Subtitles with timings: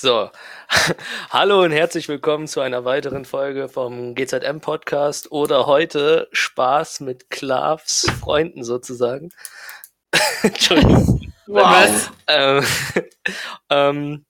[0.00, 0.30] So,
[1.28, 7.28] hallo und herzlich willkommen zu einer weiteren Folge vom GZM Podcast oder heute Spaß mit
[7.28, 9.28] Klavs Freunden sozusagen.
[10.42, 11.20] Entschuldigung.
[11.46, 12.12] Wow.
[12.28, 12.64] Ähm,
[13.68, 14.24] ähm,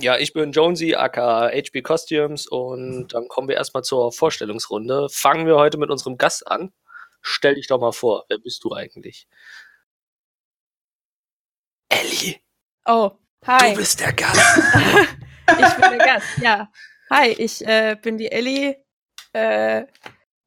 [0.00, 5.08] ja, ich bin Jonesy, aka HB Costumes und dann kommen wir erstmal zur Vorstellungsrunde.
[5.10, 6.72] Fangen wir heute mit unserem Gast an.
[7.22, 9.26] Stell dich doch mal vor, wer bist du eigentlich?
[11.88, 12.36] Ellie,
[12.88, 13.10] Oh,
[13.46, 13.70] hi.
[13.72, 14.58] du bist der Gast.
[15.48, 16.70] ich bin der Gast, ja.
[17.10, 18.76] Hi, ich äh, bin die Ellie.
[19.32, 19.86] Äh,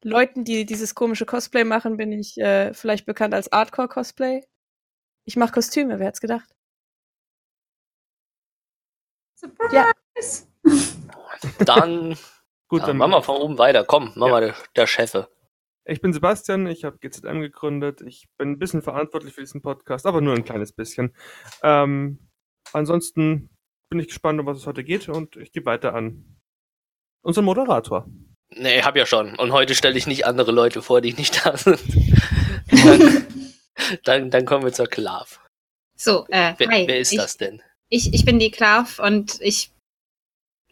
[0.02, 4.42] Leuten, die dieses komische Cosplay machen, bin ich äh, vielleicht bekannt als Artcore-Cosplay.
[5.26, 6.48] Ich mache Kostüme, wer hat's gedacht?
[9.72, 9.92] Ja.
[11.58, 12.16] Dann
[12.68, 13.84] Gut, dann machen wir von oben weiter.
[13.84, 14.32] Komm, mach Ja.
[14.32, 15.28] mal der, der Chefe.
[15.84, 18.00] Ich bin Sebastian, ich habe GZM gegründet.
[18.00, 21.14] Ich bin ein bisschen verantwortlich für diesen Podcast, aber nur ein kleines bisschen.
[21.64, 22.29] Ähm,
[22.72, 23.50] ansonsten
[23.90, 26.36] bin ich gespannt, um was es heute geht und ich gebe weiter an
[27.22, 28.06] unseren Moderator.
[28.50, 29.36] Nee, hab ja schon.
[29.38, 31.80] Und heute stelle ich nicht andere Leute vor, die nicht da sind.
[32.70, 33.26] dann,
[34.04, 35.40] dann, dann kommen wir zur Klav.
[35.96, 36.84] So, äh, Wer, hi.
[36.86, 37.62] wer ist ich, das denn?
[37.88, 39.70] Ich, ich bin die Klav und ich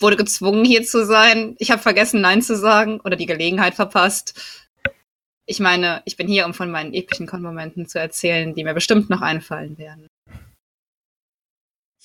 [0.00, 1.56] wurde gezwungen, hier zu sein.
[1.58, 4.64] Ich habe vergessen, Nein zu sagen oder die Gelegenheit verpasst.
[5.46, 9.10] Ich meine, ich bin hier, um von meinen epischen Konmomenten zu erzählen, die mir bestimmt
[9.10, 10.06] noch einfallen werden.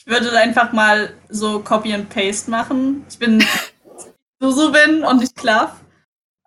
[0.05, 3.05] Ich würde einfach mal so Copy and Paste machen.
[3.09, 3.41] Ich bin
[4.39, 5.79] Susu bin und nicht Klav.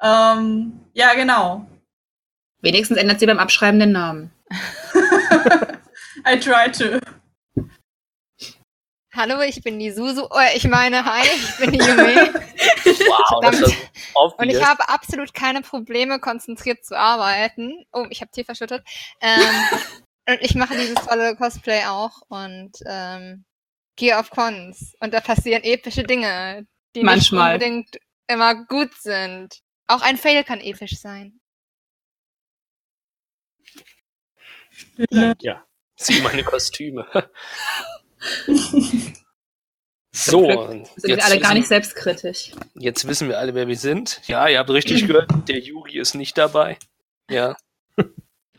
[0.02, 1.66] Ähm, ja, genau.
[2.60, 4.30] Wenigstens ändert sie beim Abschreiben den Namen.
[6.26, 7.00] I try to.
[9.14, 10.26] Hallo, ich bin die Susu.
[10.28, 12.34] Oh, ich meine, hi, ich bin die Yume.
[12.84, 13.76] Wow, das ist
[14.14, 17.84] Und ich habe absolut keine Probleme, konzentriert zu arbeiten.
[17.92, 18.84] Oh, ich habe Tee verschüttet.
[19.20, 19.40] Ähm,
[20.28, 23.44] und ich mache dieses tolle Cosplay auch und ähm,
[23.96, 24.94] gehe auf Cons.
[25.00, 27.58] Und da passieren epische Dinge, die Manchmal.
[27.58, 27.96] nicht unbedingt
[28.28, 29.60] immer gut sind.
[29.86, 31.40] Auch ein Fail kann episch sein.
[35.40, 35.64] Ja,
[35.94, 37.06] sieh meine Kostüme.
[40.12, 42.52] so, und Sind wir jetzt, alle gar wissen, nicht selbstkritisch.
[42.74, 44.20] jetzt wissen wir alle, wer wir sind.
[44.26, 46.78] Ja, ihr habt richtig gehört, der Yuri ist nicht dabei.
[47.30, 47.56] Ja,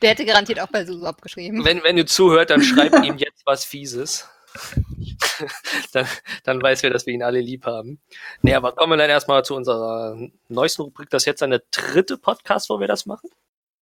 [0.01, 1.63] Der hätte garantiert auch bei Susu abgeschrieben.
[1.65, 4.27] wenn, wenn ihr zuhört, dann schreibt ihm jetzt was Fieses.
[5.91, 6.07] dann,
[6.43, 7.99] dann weiß wer, dass wir ihn alle lieb haben.
[8.41, 11.09] Nee, aber kommen wir dann erstmal zu unserer neuesten Rubrik.
[11.09, 13.29] Das ist jetzt dann der dritte Podcast, wo wir das machen?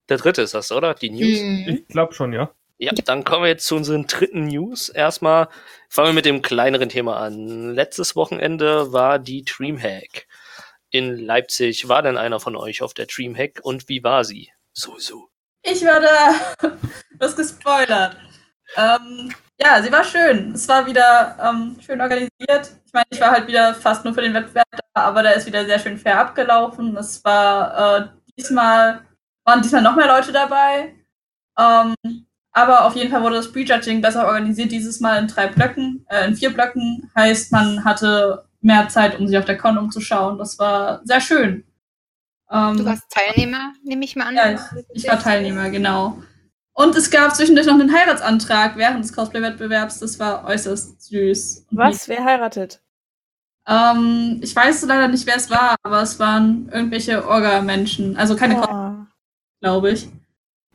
[0.09, 0.93] Der dritte ist das, oder?
[0.93, 1.39] Die News?
[1.39, 1.65] Hm.
[1.67, 2.51] Ich glaube schon, ja.
[2.77, 4.89] Ja, dann kommen wir jetzt zu unseren dritten News.
[4.89, 5.47] Erstmal
[5.87, 7.73] fangen wir mit dem kleineren Thema an.
[7.73, 10.27] Letztes Wochenende war die Dreamhack
[10.89, 11.87] in Leipzig.
[11.87, 14.49] War denn einer von euch auf der Dreamhack und wie war sie?
[14.73, 15.29] So, so.
[15.67, 16.07] Ich werde
[17.19, 18.17] was gespoilert.
[18.77, 20.51] Ähm, ja, sie war schön.
[20.53, 22.71] Es war wieder ähm, schön organisiert.
[22.85, 25.47] Ich meine, ich war halt wieder fast nur für den Wettbewerb da, aber da ist
[25.47, 26.95] wieder sehr schön fair abgelaufen.
[26.97, 29.01] Es war äh, diesmal,
[29.43, 30.93] waren diesmal noch mehr Leute dabei.
[31.57, 31.95] Ähm,
[32.51, 36.27] aber auf jeden Fall wurde das Prejudging besser organisiert, dieses Mal in drei Blöcken, äh,
[36.27, 37.11] in vier Blöcken.
[37.15, 40.37] Heißt, man hatte mehr Zeit, um sich auf der Con umzuschauen.
[40.37, 41.65] Das war sehr schön.
[42.51, 44.35] Ähm, Du warst Teilnehmer, nehme ich mal an.
[44.35, 44.59] ja, ich,
[44.93, 46.21] ich war Teilnehmer, genau.
[46.73, 49.99] Und es gab zwischendurch noch einen Heiratsantrag während des Cosplay-Wettbewerbs.
[49.99, 51.67] Das war äußerst süß.
[51.71, 52.09] Was?
[52.09, 52.81] Wer heiratet?
[53.65, 58.17] Ähm, ich weiß leider nicht, wer es war, aber es waren irgendwelche Orga-Menschen.
[58.17, 59.05] Also keine, oh.
[59.61, 60.09] Glaube ich.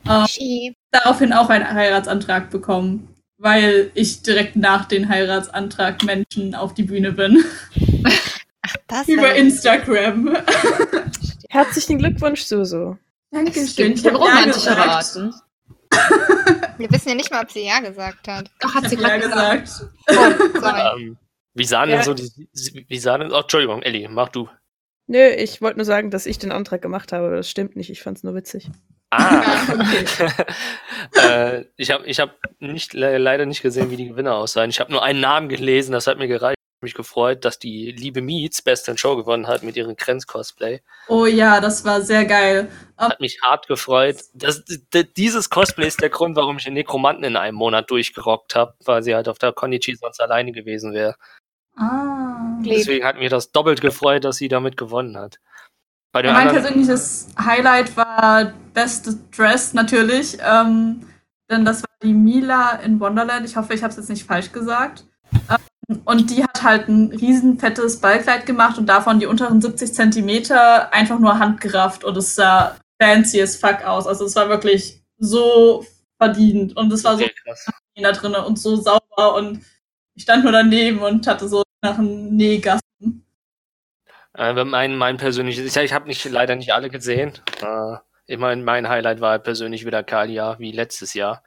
[0.09, 6.83] Ähm, daraufhin auch einen Heiratsantrag bekommen, weil ich direkt nach den Heiratsantrag Menschen auf die
[6.83, 7.43] Bühne bin.
[8.87, 10.35] Das Über Instagram.
[11.51, 12.95] Herzlichen Glückwunsch, Susu.
[13.31, 13.91] Dankeschön.
[13.93, 14.77] Ich Gibt hab ja gesagt.
[15.17, 15.33] Raten.
[16.77, 18.49] Wir wissen ja nicht mal, ob sie Ja gesagt hat.
[18.61, 19.91] Doch, hat Ich sie hab ja gerade gesagt.
[20.09, 21.01] Oh, sorry.
[21.03, 21.17] Ähm,
[21.53, 21.97] wie sahen Ja.
[21.97, 22.31] denn so die,
[22.87, 24.47] wie sahen denn, oh, Entschuldigung, Ellie, mach du.
[25.07, 27.89] Nö, ich wollte nur sagen, dass ich den Antrag gemacht habe, aber das stimmt nicht.
[27.89, 28.69] Ich fand's nur witzig.
[29.09, 29.43] Ah,
[31.21, 34.69] äh, ich habe ich hab nicht, le leider nicht gesehen, wie die Gewinner aussahen.
[34.69, 36.55] Ich habe nur einen Namen gelesen, das hat mir gereicht.
[36.81, 40.81] Mich gefreut, dass die liebe Meets Best in Show gewonnen hat mit ihrem Grenz-Cosplay.
[41.07, 42.71] Oh ja, das war sehr geil.
[42.97, 44.17] Hat mich hart gefreut.
[44.33, 44.63] Das,
[45.15, 49.03] dieses Cosplay ist der Grund, warum ich den Nekromanten in einem Monat durchgerockt habe, weil
[49.03, 51.15] sie halt auf der Konichi sonst alleine gewesen wäre.
[51.75, 52.57] Ah.
[52.65, 55.39] Deswegen hat mir das doppelt gefreut, dass sie damit gewonnen hat.
[56.11, 61.07] Bei mein persönliches Highlight war Best Dress natürlich, ähm,
[61.49, 63.45] denn das war die Mila in Wonderland.
[63.45, 65.05] Ich hoffe, ich habe es jetzt nicht falsch gesagt.
[66.05, 70.93] Und die hat halt ein riesen fettes Ballkleid gemacht und davon die unteren 70 Zentimeter
[70.93, 74.07] einfach nur handgerafft und es sah fancy as fuck aus.
[74.07, 75.85] Also es war wirklich so
[76.17, 79.63] verdient und es war so Okay, da drin und so sauber und
[80.15, 83.25] Ich stand nur daneben und hatte so nach einem Nähgassen.
[84.35, 87.33] Äh, mein, mein persönliches, ich, ich habe nicht, leider nicht alle gesehen.
[87.61, 87.97] Äh,
[88.27, 91.43] ich mein, mein Highlight war halt persönlich wieder Kalia, wie letztes Jahr.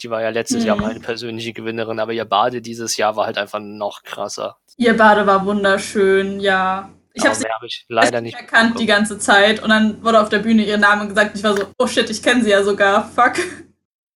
[0.00, 0.82] Die war ja letztes Jahr Mhm.
[0.82, 4.56] meine persönliche Gewinnerin, aber ihr Bade dieses Jahr war halt einfach noch krasser.
[4.76, 6.90] Ihr Bade war wunderschön, ja.
[7.14, 8.36] Ich habe sie habe ich leider nicht.
[8.36, 11.36] erkannt die ganze Zeit und dann wurde auf der Bühne ihr Name gesagt.
[11.36, 13.08] Ich war so, oh shit, ich kenne sie ja sogar.
[13.08, 13.34] Fuck.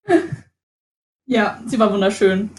[1.27, 2.51] ja, sie war wunderschön.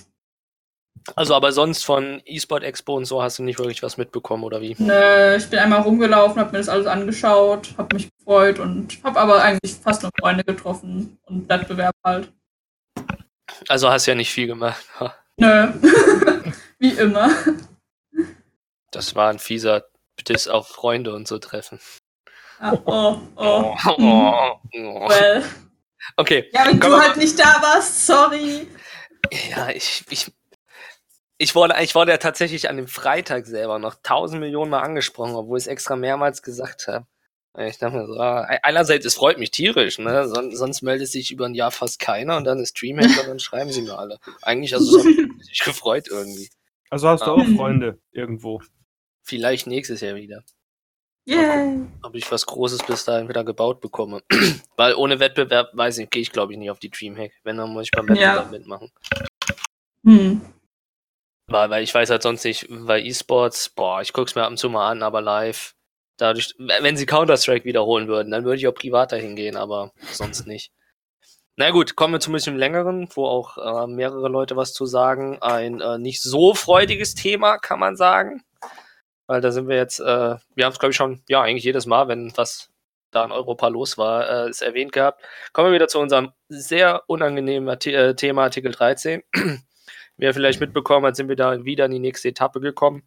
[1.15, 4.61] Also, aber sonst von eSport Expo und so hast du nicht wirklich was mitbekommen, oder
[4.61, 4.75] wie?
[4.77, 9.19] Nö, ich bin einmal rumgelaufen, habe mir das alles angeschaut, habe mich gefreut und habe
[9.19, 12.31] aber eigentlich fast nur Freunde getroffen und Wettbewerb halt.
[13.67, 14.83] Also hast ja nicht viel gemacht.
[15.37, 15.67] Nö.
[16.79, 17.29] Wie immer.
[18.91, 19.85] Das war ein fieser
[20.27, 21.79] Diss auf Freunde und so treffen.
[22.59, 23.75] Ah, oh, oh.
[23.87, 25.09] Oh, oh, oh.
[25.09, 25.43] Well.
[26.17, 28.67] Okay, Ja, wenn Komm, du halt nicht da warst, sorry.
[29.49, 30.31] ja, ich, ich,
[31.37, 35.35] ich wurde, ich wurde ja tatsächlich an dem Freitag selber noch tausend Millionen Mal angesprochen,
[35.35, 37.05] obwohl ich es extra mehrmals gesagt habe.
[37.57, 40.27] Ich dachte mir so, ah, einerseits, es freut mich tierisch, ne?
[40.29, 43.39] Son sonst meldet sich über ein Jahr fast keiner und dann ist Dreamhack und dann
[43.41, 44.19] schreiben sie mir alle.
[44.41, 46.49] Eigentlich, also, es hat mich gefreut irgendwie.
[46.89, 47.33] Also hast du Ah.
[47.35, 48.61] auch Freunde irgendwo.
[49.23, 50.43] Vielleicht nächstes Jahr wieder.
[51.27, 51.75] Yeah.
[52.01, 54.23] ob ich was Großes bis dahin wieder gebaut bekomme.
[54.75, 57.31] Weil ohne Wettbewerb, weiß ich, gehe ich glaube ich nicht auf die Dreamhack.
[57.43, 58.49] Wenn, dann muss ich beim Wettbewerb Ja.
[58.51, 58.91] mitmachen.
[60.03, 60.41] Hm.
[61.47, 64.57] Weil, weil ich weiß halt sonst nicht, weil E-Sports, boah, ich guck's mir ab und
[64.57, 65.75] zu mal an, aber live.
[66.17, 70.45] Dadurch, wenn sie Counter-Strike wiederholen würden, dann würde ich auch privat dahin gehen, aber sonst
[70.45, 70.71] nicht.
[71.57, 74.85] Na gut, kommen wir zu ein bisschen längeren, wo auch äh, mehrere Leute was zu
[74.85, 75.37] sagen.
[75.41, 78.43] Ein äh, nicht so freudiges Thema, kann man sagen.
[79.27, 80.03] Weil da sind wir jetzt, äh,
[80.55, 82.71] wir haben es glaube ich schon, ja, eigentlich jedes Mal, wenn was
[83.11, 85.21] da in Europa los war, äh, ist erwähnt gehabt.
[85.53, 89.23] Kommen wir wieder zu unserem sehr unangenehmen äh, Thema Artikel 13.
[90.17, 93.03] Wie ihr vielleicht mitbekommen habt, sind wir da wieder in die nächste Etappe gekommen.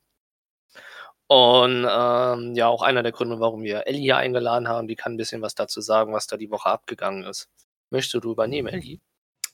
[1.26, 5.14] Und ähm, ja, auch einer der Gründe, warum wir Ellie hier eingeladen haben, die kann
[5.14, 7.48] ein bisschen was dazu sagen, was da die Woche abgegangen ist.
[7.90, 9.00] Möchtest du übernehmen, Ellie?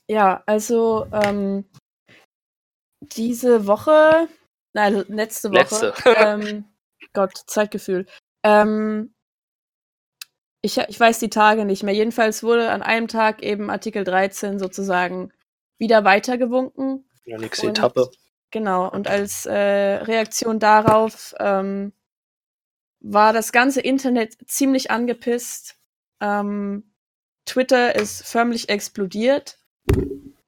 [0.07, 1.65] Ja, also ähm,
[3.01, 4.27] diese Woche,
[4.73, 5.57] nein, letzte Woche.
[5.57, 5.93] Letzte.
[6.17, 6.65] ähm,
[7.13, 8.05] Gott, Zeitgefühl.
[8.43, 9.13] Ähm,
[10.61, 11.93] ich, ich weiß die Tage nicht mehr.
[11.93, 15.31] Jedenfalls wurde an einem Tag eben Artikel 13 sozusagen
[15.79, 17.09] wieder weitergewunken.
[17.25, 18.11] Ja, nächste Etappe.
[18.51, 21.93] Genau, und als äh, Reaktion darauf ähm,
[22.99, 25.77] war das ganze Internet ziemlich angepisst.
[26.21, 26.93] Ähm,
[27.45, 29.57] Twitter ist förmlich explodiert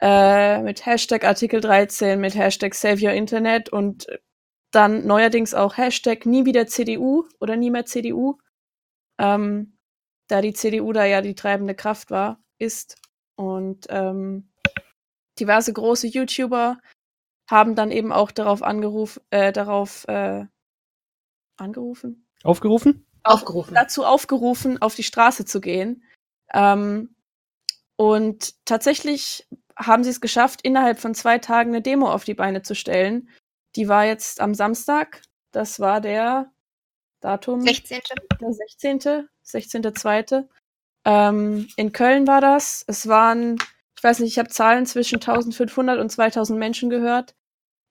[0.02, 4.06] äh, mit Hashtag Artikel 13, mit Hashtag Save Your Internet und
[4.72, 8.38] dann neuerdings auch Hashtag nie wieder CDU oder nie mehr CDU,
[9.18, 9.78] ähm,
[10.28, 12.98] da die CDU da ja die treibende Kraft war, ist.
[13.36, 14.52] Und ähm,
[15.40, 16.80] diverse große YouTuber
[17.54, 20.46] haben dann eben auch darauf angerufen, äh, darauf äh,
[21.56, 23.06] angerufen, Aufgerufen?
[23.24, 23.74] Aufgerufen.
[23.74, 26.04] dazu aufgerufen, auf die Straße zu gehen.
[26.54, 27.16] Ähm,
[27.96, 29.48] und tatsächlich
[29.78, 33.30] haben sie es geschafft, innerhalb von zwei Tagen eine Demo auf die Beine zu stellen.
[33.76, 35.22] Die war jetzt am Samstag.
[35.52, 36.52] Das war der
[37.22, 37.62] Datum.
[37.62, 38.02] 16.
[38.42, 39.00] Der 16.
[39.46, 40.48] 16.2.
[41.06, 42.84] Ähm, in Köln war das.
[42.88, 43.58] Es waren,
[43.98, 47.36] ich weiß nicht, ich habe Zahlen zwischen 1500 und 2000 Menschen gehört.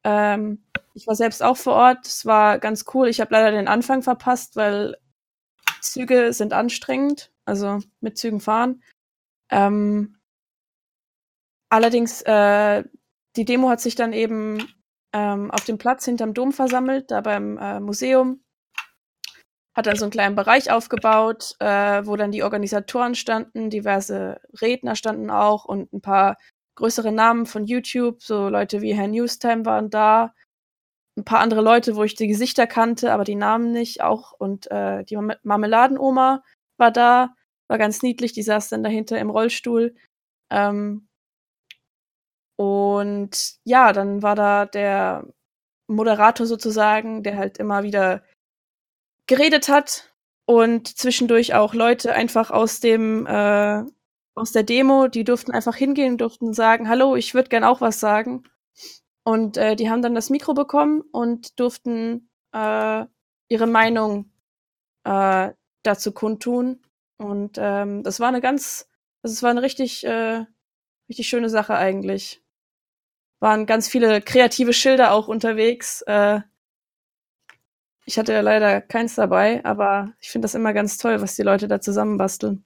[0.04, 2.06] Ähm, ich war selbst auch vor Ort.
[2.06, 3.08] Es war ganz cool.
[3.08, 4.96] Ich habe leider den Anfang verpasst, weil
[5.80, 7.30] Züge sind anstrengend.
[7.44, 8.82] Also mit Zügen fahren.
[9.50, 10.16] Ähm,
[11.70, 12.84] allerdings, äh,
[13.36, 14.66] die Demo hat sich dann eben
[15.12, 18.42] ähm, auf dem Platz hinterm Dom versammelt, da beim äh, Museum
[19.74, 24.96] hat dann so einen kleinen Bereich aufgebaut, äh, wo dann die Organisatoren standen, diverse Redner
[24.96, 26.36] standen auch und ein paar
[26.74, 30.34] größere Namen von YouTube, so Leute wie Herr Newstime waren da,
[31.16, 34.32] ein paar andere Leute, wo ich die Gesichter kannte, aber die Namen nicht auch.
[34.32, 36.42] Und äh, die Marme- Marmeladenoma
[36.78, 37.34] war da,
[37.68, 39.94] war ganz niedlich, die saß dann dahinter im Rollstuhl.
[40.50, 41.08] Ähm,
[42.56, 45.26] und ja, dann war da der
[45.86, 48.22] Moderator sozusagen, der halt immer wieder
[49.26, 50.14] geredet hat
[50.46, 53.84] und zwischendurch auch Leute einfach aus dem äh,
[54.34, 58.00] aus der Demo, die durften einfach hingehen, durften sagen, hallo, ich würde gern auch was
[58.00, 58.44] sagen.
[59.24, 63.04] Und äh, die haben dann das Mikro bekommen und durften äh,
[63.48, 64.32] ihre Meinung
[65.04, 65.50] äh,
[65.82, 66.80] dazu kundtun.
[67.18, 68.88] Und ähm, das war eine ganz,
[69.22, 70.44] also es war eine richtig, äh,
[71.08, 72.42] richtig schöne Sache eigentlich.
[73.40, 76.02] Waren ganz viele kreative Schilder auch unterwegs.
[76.02, 76.40] Äh,
[78.04, 81.42] ich hatte ja leider keins dabei, aber ich finde das immer ganz toll, was die
[81.42, 82.64] Leute da zusammenbasteln.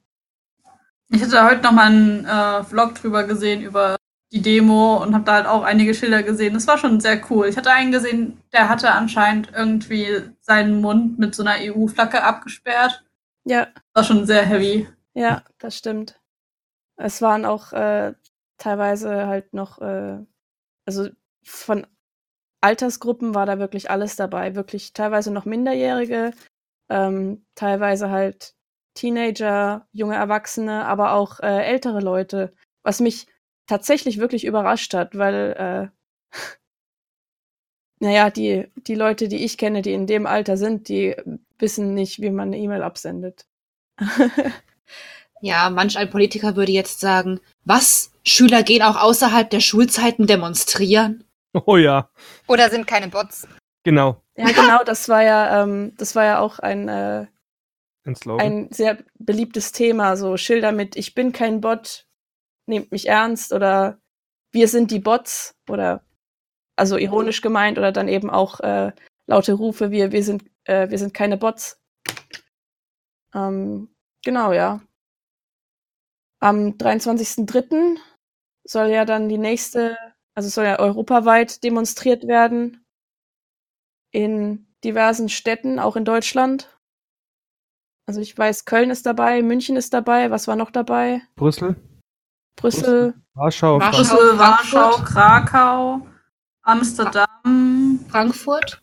[1.08, 3.96] Ich hatte heute noch mal einen äh, Vlog drüber gesehen, über
[4.32, 6.54] die Demo und habe da halt auch einige Schilder gesehen.
[6.54, 7.46] Das war schon sehr cool.
[7.46, 13.04] Ich hatte einen gesehen, der hatte anscheinend irgendwie seinen Mund mit so einer EU-Flagge abgesperrt.
[13.44, 14.88] Ja, war schon sehr heavy.
[15.14, 16.20] ja, das stimmt.
[16.96, 18.14] Es waren auch äh,
[18.58, 20.18] teilweise halt noch, äh,
[20.86, 21.08] also
[21.44, 21.86] von
[22.60, 24.56] Altersgruppen war da wirklich alles dabei.
[24.56, 26.32] Wirklich teilweise noch Minderjährige,
[26.88, 28.55] ähm, teilweise halt
[28.96, 32.52] Teenager, junge Erwachsene, aber auch äh, ältere Leute.
[32.82, 33.26] Was mich
[33.66, 35.90] tatsächlich wirklich überrascht hat, weil,
[36.32, 36.36] äh,
[38.00, 41.14] naja, die, die Leute, die ich kenne, die in dem Alter sind, die
[41.58, 43.46] wissen nicht, wie man eine E-Mail absendet.
[45.40, 48.10] Ja, manch ein Politiker würde jetzt sagen, was?
[48.24, 51.24] Schüler gehen auch außerhalb der Schulzeiten demonstrieren?
[51.52, 52.10] Oh ja,
[52.48, 53.48] Oder sind keine Bots.
[53.82, 54.20] genau.
[54.36, 57.26] ja, genau, das war ja, ähm, das war ja auch ein, äh,
[58.06, 62.06] Ein ein sehr beliebtes Thema, so Schilder mit Ich bin kein Bot,
[62.66, 64.00] nehmt mich ernst oder
[64.52, 66.04] wir sind die Bots oder
[66.76, 68.92] also ironisch gemeint oder dann eben auch äh,
[69.26, 71.80] laute Rufe, wir, wir sind, äh, wir sind keine Bots.
[73.34, 73.88] Ähm,
[74.24, 74.80] genau, ja.
[76.40, 77.98] Am 23.03.
[78.64, 79.96] soll ja dann die nächste,
[80.34, 82.84] also soll ja europaweit demonstriert werden
[84.12, 86.75] in diversen Städten, auch in Deutschland.
[88.06, 91.22] Also ich weiß, Köln ist dabei, München ist dabei, was war noch dabei?
[91.34, 91.74] Brüssel,
[92.54, 93.14] Brüssel.
[93.34, 93.80] Warschau, Warschau.
[93.80, 93.96] Frankfurt.
[93.96, 94.74] Brüssel, Frankfurt.
[94.74, 96.06] Warschau, Krakau,
[96.62, 97.98] Amsterdam.
[98.08, 98.80] Frankfurt?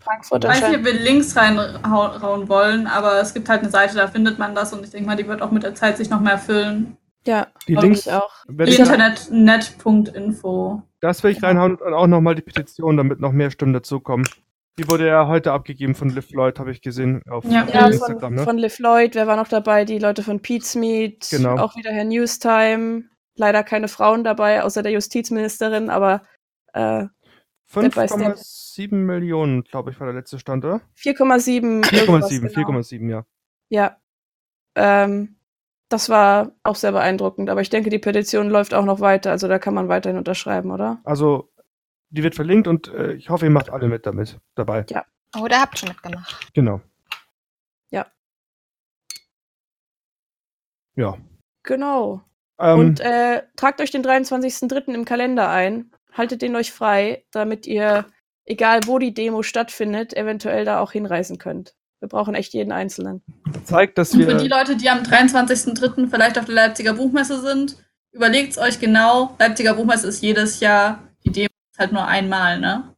[0.00, 3.96] Frankfurt Ich weiß nicht, ob wir Links reinhauen wollen, aber es gibt halt eine Seite,
[3.96, 6.08] da findet man das und ich denke mal, die wird auch mit der Zeit sich
[6.08, 6.96] noch mehr füllen.
[7.26, 8.32] Ja, Die Links, ich auch.
[8.48, 10.80] Internetnet.info.
[11.00, 14.26] das will ich reinhauen und auch nochmal die Petition, damit noch mehr Stimmen dazukommen.
[14.78, 17.66] Die wurde ja heute abgegeben von Liv Lloyd, habe ich gesehen auf Ja.
[17.72, 18.20] Ja, Instagram.
[18.20, 18.44] von, Ne?
[18.44, 19.84] von Liv Lloyd, wer war noch dabei?
[19.84, 21.56] Die Leute von Pete's Meet, Genau.
[21.56, 23.04] auch wieder Herr Newstime.
[23.34, 26.22] Leider keine Frauen dabei, außer der Justizministerin, aber
[26.74, 27.06] äh,
[27.70, 28.36] Step by Step.
[28.36, 30.80] 5,7 Millionen, glaube ich, war der letzte Stand, oder?
[30.96, 31.82] 4,7.
[31.84, 32.70] 4,7, irgendwas genau.
[32.70, 33.24] 4,7, ja.
[33.70, 33.96] Ja.
[34.76, 35.36] Ähm,
[35.88, 39.48] das war auch sehr beeindruckend, aber ich denke, die Petition läuft auch noch weiter, also
[39.48, 41.00] da kann man weiterhin unterschreiben, oder?
[41.04, 41.50] Also,
[42.10, 44.84] die wird verlinkt und äh, ich hoffe, ihr macht alle mit damit dabei.
[45.36, 46.52] Oh, da habt schon mitgemacht.
[46.54, 46.80] Genau.
[47.90, 48.06] Ja.
[50.96, 51.18] Ja.
[51.62, 52.22] Genau.
[52.58, 54.94] Ähm, Und äh, tragt euch den 23.03.
[54.94, 55.90] im Kalender ein.
[56.12, 58.06] Haltet den euch frei, damit ihr,
[58.46, 61.74] egal wo die Demo stattfindet, eventuell da auch hinreisen könnt.
[62.00, 63.22] Wir brauchen echt jeden Einzelnen.
[63.64, 64.50] zeigt, dass Und für die wir.
[64.50, 66.08] Leute, die am 23.03.
[66.10, 67.76] vielleicht auf der Leipziger Buchmesse sind,
[68.12, 69.36] überlegt es euch genau.
[69.38, 71.07] Leipziger Buchmesse ist jedes Jahr,
[71.78, 72.94] halt nur einmal, ne?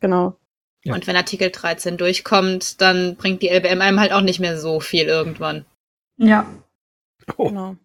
[0.00, 0.38] Genau.
[0.84, 0.94] Ja.
[0.94, 4.80] Und wenn Artikel 13 durchkommt, dann bringt die LBM einem halt auch nicht mehr so
[4.80, 5.64] viel irgendwann.
[6.16, 6.46] Ja.
[7.36, 7.76] Oh, Genau.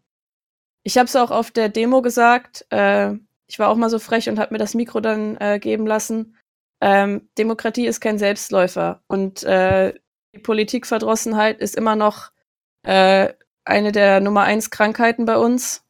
[0.83, 2.65] Ich habe es auch auf der Demo gesagt.
[2.71, 3.13] Äh,
[3.47, 6.37] ich war auch mal so frech und habe mir das Mikro dann äh, geben lassen.
[6.81, 9.93] Ähm, Demokratie ist kein Selbstläufer und äh,
[10.33, 12.31] die Politikverdrossenheit ist immer noch
[12.83, 13.33] äh,
[13.65, 15.83] eine der Nummer eins Krankheiten bei uns.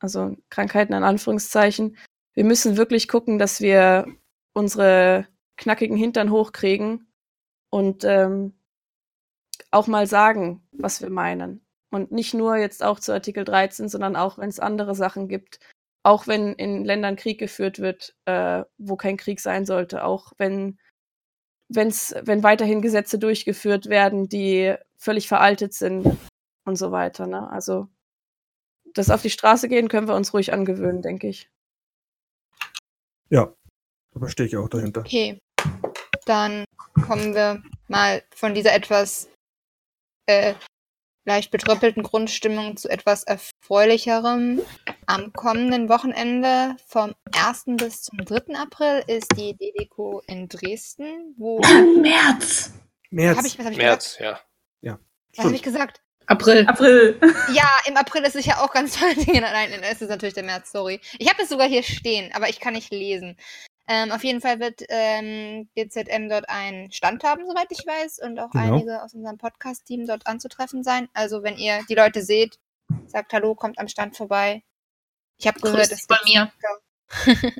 [0.00, 1.96] Also Krankheiten in Anführungszeichen.
[2.34, 4.06] Wir müssen wirklich gucken, dass wir
[4.52, 5.26] unsere
[5.56, 7.06] knackigen Hintern hochkriegen
[7.70, 8.54] und ähm,
[9.70, 11.64] auch mal sagen, was wir meinen.
[11.90, 15.60] Und nicht nur jetzt auch zu Artikel 13, sondern auch, wenn es andere Sachen gibt.
[16.02, 20.04] Auch wenn in Ländern Krieg geführt wird, äh, wo kein Krieg sein sollte.
[20.04, 20.78] Auch wenn,
[21.68, 26.16] wenn's, wenn weiterhin Gesetze durchgeführt werden, die völlig veraltet sind
[26.64, 27.26] und so weiter.
[27.26, 27.48] Ne?
[27.48, 27.88] Also
[28.92, 31.50] das auf die Straße gehen können wir uns ruhig angewöhnen, denke ich.
[33.34, 33.52] Ja.
[34.14, 35.00] Da stehe ich auch dahinter.
[35.00, 35.38] Okay.
[36.24, 36.64] Dann
[37.06, 39.28] kommen wir mal von dieser etwas
[40.26, 40.54] äh,
[41.24, 44.62] leicht betröppelten Grundstimmung zu etwas erfreulicherem.
[45.06, 47.64] Am kommenden Wochenende vom 1.
[47.76, 48.54] bis zum 3.
[48.54, 51.58] April ist die DDCO in Dresden, wo
[52.00, 52.72] März.
[53.10, 53.36] März.
[53.36, 53.78] habe ich was habe ich gesagt?
[53.78, 54.40] März, ja.
[55.36, 56.03] Was habe ich gesagt?
[56.26, 56.66] April.
[56.66, 57.18] April.
[57.54, 59.40] Ja, im April ist sicher auch ganz tolle Dinge.
[59.40, 61.00] Nein, es ist natürlich der März, sorry.
[61.18, 63.36] Ich habe es sogar hier stehen, aber ich kann nicht lesen.
[63.86, 68.38] Ähm, auf jeden Fall wird ähm, GZM dort einen Stand haben, soweit ich weiß, und
[68.40, 68.76] auch Genau.
[68.76, 71.08] einige aus unserem Podcast-Team dort anzutreffen sein.
[71.12, 72.58] Also wenn ihr die Leute seht,
[73.06, 74.62] sagt Hallo, kommt am Stand vorbei.
[75.38, 77.52] Ich habe gehört, es von gibt mir.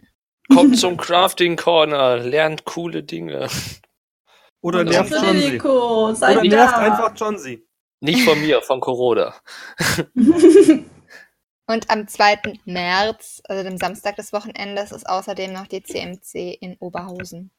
[0.54, 3.49] Kommt zum Crafting Corner, lernt coole Dinge.
[4.62, 5.50] Oder Und nervt dann- John sie.
[5.52, 7.63] Nico, seid Oder nervt einfach John sie.
[8.04, 9.34] Nicht von mir, von Corona.
[11.66, 12.61] Und am 2.
[12.66, 17.50] März, also dem Samstag des Wochenendes, ist außerdem noch die CMC in Oberhausen.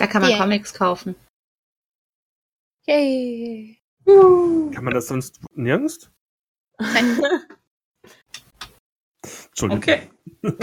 [0.00, 0.40] Da kann man Yeah.
[0.40, 1.14] Comics kaufen.
[2.86, 3.78] Yay!
[4.06, 6.10] Kann man das sonst nirgends?
[9.48, 9.78] Entschuldigung.
[9.78, 10.10] Okay.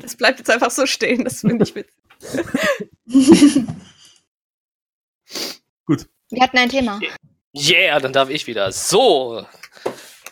[0.00, 1.94] Das bleibt jetzt einfach so stehen, das finde ich witzig.
[6.30, 7.00] Wir hatten ein Thema.
[7.54, 8.70] Yeah, dann darf ich wieder.
[8.72, 9.46] So,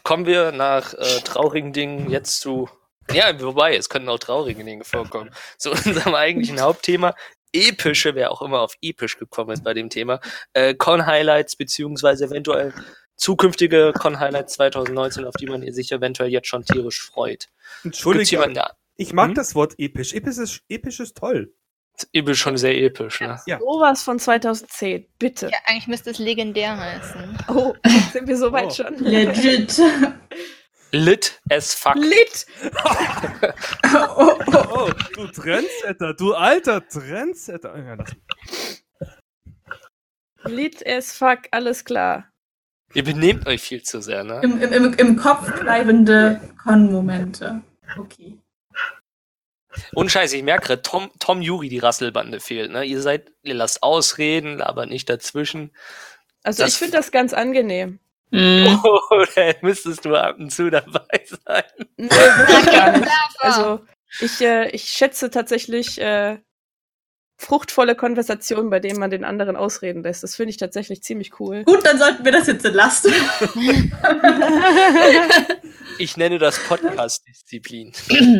[0.03, 2.69] kommen wir nach äh, traurigen Dingen jetzt zu.
[3.13, 5.31] Ja, wobei, es können auch traurige Dinge vorkommen.
[5.59, 7.15] Zu unserem eigentlichen Hauptthema.
[7.53, 10.21] Epische, wer auch immer auf episch gekommen ist bei dem Thema.
[10.55, 12.75] Äh, Con-Highlights, beziehungsweise eventuell
[13.17, 17.49] zukünftige Con-Highlights 2019, auf die man sich eventuell jetzt schon tierisch freut.
[17.85, 18.59] Entschuldigung.
[18.97, 19.35] Ich mag Hm?
[19.35, 20.13] das Wort episch.
[20.15, 21.53] Episch ist, episch ist toll.
[22.13, 23.41] Episch schon sehr episch, ne?
[23.47, 23.59] Ja.
[23.59, 25.47] Sowas von 2010, bitte.
[25.47, 27.39] Ja, eigentlich müsste es legendär heißen.
[27.49, 27.75] Oh,
[28.13, 28.71] sind wir so weit Oh.
[28.71, 28.99] schon?
[28.99, 29.81] Legit.
[30.93, 31.97] Lit as fuck.
[31.97, 32.47] Lit!
[34.17, 34.65] oh, oh.
[34.87, 37.77] Oh, du Trendsetter, du alter Trendsetter.
[37.77, 38.15] Ja, das,
[40.45, 42.29] Lit as fuck, alles klar.
[42.93, 44.41] Ihr benehmt euch viel zu sehr, ne?
[44.45, 47.63] Im, im, im, Im Kopf bleibende Con-Momente.
[47.99, 48.39] Okay.
[49.95, 52.85] Und Scheiße, ich merke gerade, Tom, Tom Juri, die Rasselbande fehlt, ne?
[52.85, 55.71] Ihr seid, ihr lasst ausreden, aber nicht dazwischen.
[56.43, 57.99] Also Das- ich finde das ganz angenehm.
[58.31, 58.81] Mhm.
[59.11, 61.63] Oder müsstest du ab und zu dabei sein?
[61.97, 63.11] Nee, gar nicht.
[63.39, 63.81] Also, Also
[64.21, 66.39] ich, äh, ich schätze tatsächlich äh,
[67.37, 70.23] fruchtvolle Konversationen, bei denen man den anderen ausreden lässt.
[70.23, 71.65] Das finde ich tatsächlich ziemlich cool.
[71.65, 73.13] Gut, dann sollten wir das jetzt entlasten.
[75.99, 77.93] Ich nenne das Podcast-Disziplin.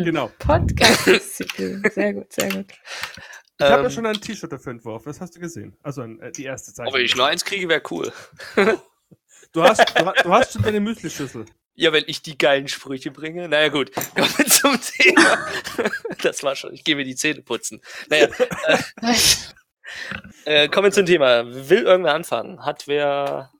[0.03, 0.31] genau.
[0.39, 1.83] Podcast-Disziplin.
[1.93, 2.65] Sehr gut, sehr gut.
[3.57, 5.77] Ich habe Ähm, ja schon ein T-Shirt dafür entworfen, das hast du gesehen.
[5.81, 6.93] Also ein, äh, die erste Zeichnung.
[6.93, 8.11] Ob ich nur eins kriege, wäre cool.
[9.53, 11.45] Du hast, du, du hast schon deine Müslischüssel.
[11.75, 13.47] Ja, wenn ich die geilen Sprüche bringe.
[13.47, 13.93] Naja, gut.
[13.93, 15.47] Kommen wir zum Thema.
[16.21, 16.73] Das war schon.
[16.73, 17.81] Ich gehe mir die Zähne putzen.
[18.09, 18.27] Naja,
[20.45, 21.45] äh, kommen wir zum Thema.
[21.45, 22.65] Will irgendwer anfangen?
[22.65, 23.51] Hat wer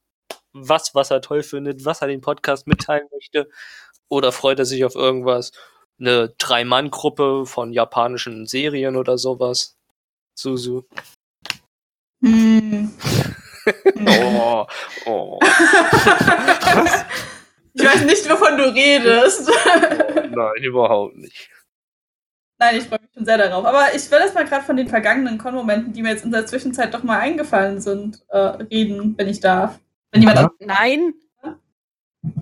[0.53, 3.49] was, was er toll findet, was er den Podcast mitteilen möchte?
[4.09, 5.51] Oder freut er sich auf irgendwas?
[5.99, 9.77] Eine Drei-Mann-Gruppe von japanischen Serien oder sowas?
[10.35, 10.83] Susu.
[12.21, 12.91] Hm.
[14.07, 14.67] Oh,
[15.07, 15.39] oh.
[15.39, 17.05] Was?
[17.73, 19.49] Ich weiß nicht, wovon du redest.
[20.15, 21.49] Nein, überhaupt nicht.
[22.59, 23.65] Nein, ich freue mich schon sehr darauf.
[23.65, 26.45] Aber ich will erst mal gerade von den vergangenen Con-Momenten, die mir jetzt in der
[26.45, 29.79] Zwischenzeit doch mal eingefallen sind, äh, reden, wenn ich darf.
[30.11, 30.49] Wenn jemand Ja.
[30.59, 31.13] Nein?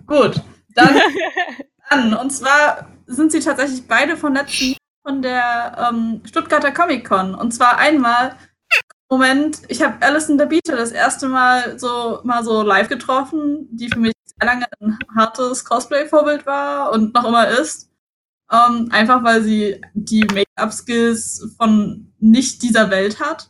[0.05, 0.41] Gut,
[0.75, 0.99] dann
[1.89, 2.13] an.
[2.13, 7.35] Und zwar sind sie tatsächlich beide von letzten Jahr von der ähm, Stuttgarter Comic Con.
[7.35, 8.37] Und zwar einmal,
[9.09, 13.99] Moment, ich habe Alison Dabita das erste Mal so mal so live getroffen, die für
[13.99, 17.89] mich sehr lange ein hartes Cosplay-Vorbild war und noch immer ist.
[18.51, 23.49] Ähm, einfach weil sie die Make-up-Skills von nicht dieser Welt hat,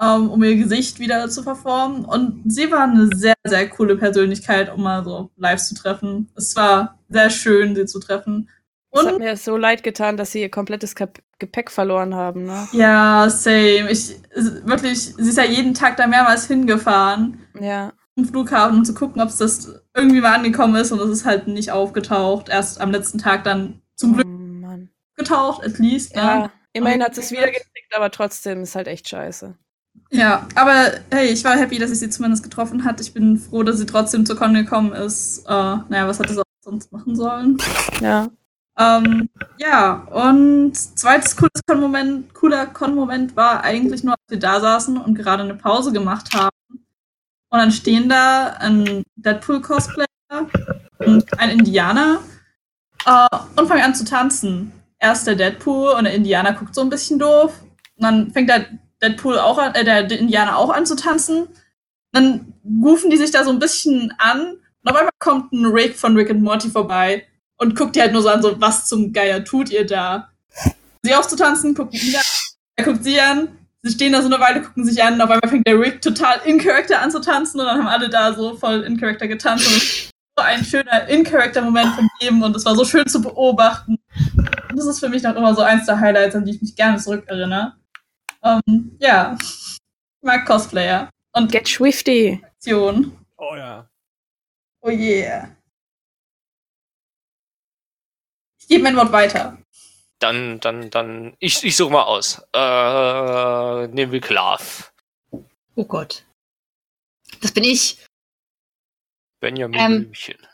[0.00, 2.04] ähm, um ihr Gesicht wieder zu verformen.
[2.04, 6.30] Und sie war eine sehr, sehr coole Persönlichkeit, um mal so live zu treffen.
[6.36, 8.48] Es war sehr schön, sie zu treffen.
[8.94, 12.68] Es hat Und mir so leid getan, dass sie ihr komplettes Gepäck verloren haben, ne?
[12.72, 13.90] ja, same.
[13.90, 14.16] Ich
[14.64, 17.92] wirklich, sie ist ja jeden Tag da mehrmals hingefahren Ja.
[18.14, 21.24] zum Flughafen, um zu gucken, ob es das irgendwie mal angekommen ist und es ist
[21.24, 22.48] halt nicht aufgetaucht.
[22.50, 24.78] Erst am letzten Tag dann zum Glück Oh,
[25.16, 26.14] getaucht, at least.
[26.14, 26.50] Ja, Ne?
[26.74, 29.56] immerhin hat sie es wieder gekriegt, aber trotzdem ist halt echt scheiße.
[30.14, 33.00] Ja, aber hey, ich war happy, dass ich sie zumindest getroffen hat.
[33.00, 35.46] Ich bin froh, dass sie trotzdem zur Con gekommen ist.
[35.46, 37.56] Äh, naja, was hätte sie auch sonst machen sollen?
[38.00, 38.28] Ja.
[38.78, 44.98] Ähm, ja, und zweites cooles Con-Moment, cooler Con-Moment war eigentlich nur, als wir da saßen
[44.98, 46.56] und gerade eine Pause gemacht haben.
[46.70, 50.06] Und dann stehen da ein Deadpool-Cosplayer
[50.98, 52.18] und ein Indianer
[53.06, 54.72] äh, und fangen an zu tanzen.
[54.98, 57.62] Erst der Deadpool und der Indianer guckt so ein bisschen doof.
[57.96, 58.66] Und dann fängt der
[59.02, 61.48] Deadpool auch an, äh, der Indianer auch an zu tanzen.
[62.12, 64.58] Dann rufen die sich da so ein bisschen an.
[64.82, 67.26] Und auf einmal kommt ein Rick von Rick and Morty vorbei
[67.62, 70.30] und guckt die halt nur so an, so, was zum Geier tut ihr da?
[71.02, 72.22] Sie aufzutanzen, gucken ihn an,
[72.76, 75.30] er guckt sie an, sie stehen da so eine Weile, gucken sich an, und auf
[75.30, 78.34] einmal fängt der Rick total in Character an zu tanzen und dann haben alle da
[78.34, 82.74] so voll in Character getanzt und so ein schöner in-Character-Moment von jedem und es war
[82.74, 83.98] so schön zu beobachten.
[84.70, 86.74] Und das ist für mich noch immer so eins der Highlights, an die ich mich
[86.74, 87.74] gerne zurückerinnere.
[88.44, 89.78] Ähm, ja, ich
[90.22, 92.40] mag Cosplayer und Get Swifty.
[92.44, 93.16] Aktion.
[93.36, 93.88] Oh ja.
[94.80, 95.56] Oh yeah.
[98.60, 99.58] Ich gebe mein Wort weiter.
[100.18, 102.40] Dann, dann, dann, ich, ich suche mal aus.
[102.52, 104.92] Äh, nehmen wir Klav.
[105.74, 106.24] Oh Gott.
[107.40, 108.04] Das bin ich.
[109.40, 110.00] Benjamin Ähm.
[110.02, 110.46] Blümchen.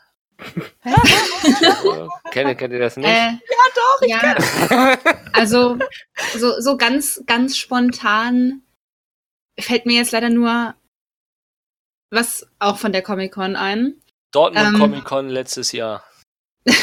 [2.31, 3.07] Kennt, ihr- kennt ihr das nicht?
[3.07, 3.37] Äh, ja,
[3.75, 4.07] doch.
[4.07, 4.97] Ja,
[5.33, 5.77] also
[6.37, 8.61] so, so ganz, ganz spontan
[9.59, 10.75] fällt mir jetzt leider nur
[12.11, 13.95] was auch von der Comic-Con ein.
[14.31, 14.79] Dortmund Ähm.
[14.79, 16.03] Comic Con letztes Jahr.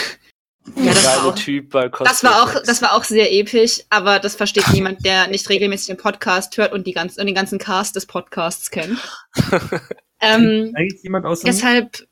[0.74, 3.32] Ja, Der das war auch- Typ bei Cosplay Das war auch, das war auch sehr
[3.32, 7.26] episch, aber das versteht niemand, der nicht regelmäßig den Podcast hört und, die ganz, und
[7.26, 8.98] den ganzen Cast des Podcasts kennt.
[10.20, 12.08] ähm, Eigentlich jemand außer deshalb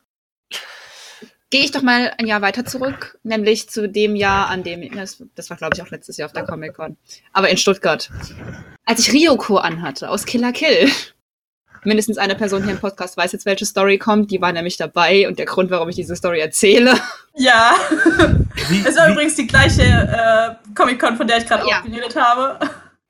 [1.55, 5.23] gehe ich doch mal ein Jahr weiter zurück, nämlich zu dem Jahr, an dem, das,
[5.37, 6.97] das war glaube ich auch letztes Jahr auf der Comic Con,
[7.33, 8.11] aber in Stuttgart,
[8.85, 10.91] als ich Ryoko anhatte aus Killer Kill.
[11.85, 14.33] Mindestens eine Person hier im Podcast weiß jetzt, welche Story kommt.
[14.33, 16.99] Die war nämlich dabei und der Grund, warum ich diese Story erzähle.
[17.37, 17.75] Ja.
[18.69, 21.81] Wie, Es war wie, übrigens die gleiche äh, Comic-Con, von der ich gerade Ja.
[21.81, 22.59] auch geredet habe.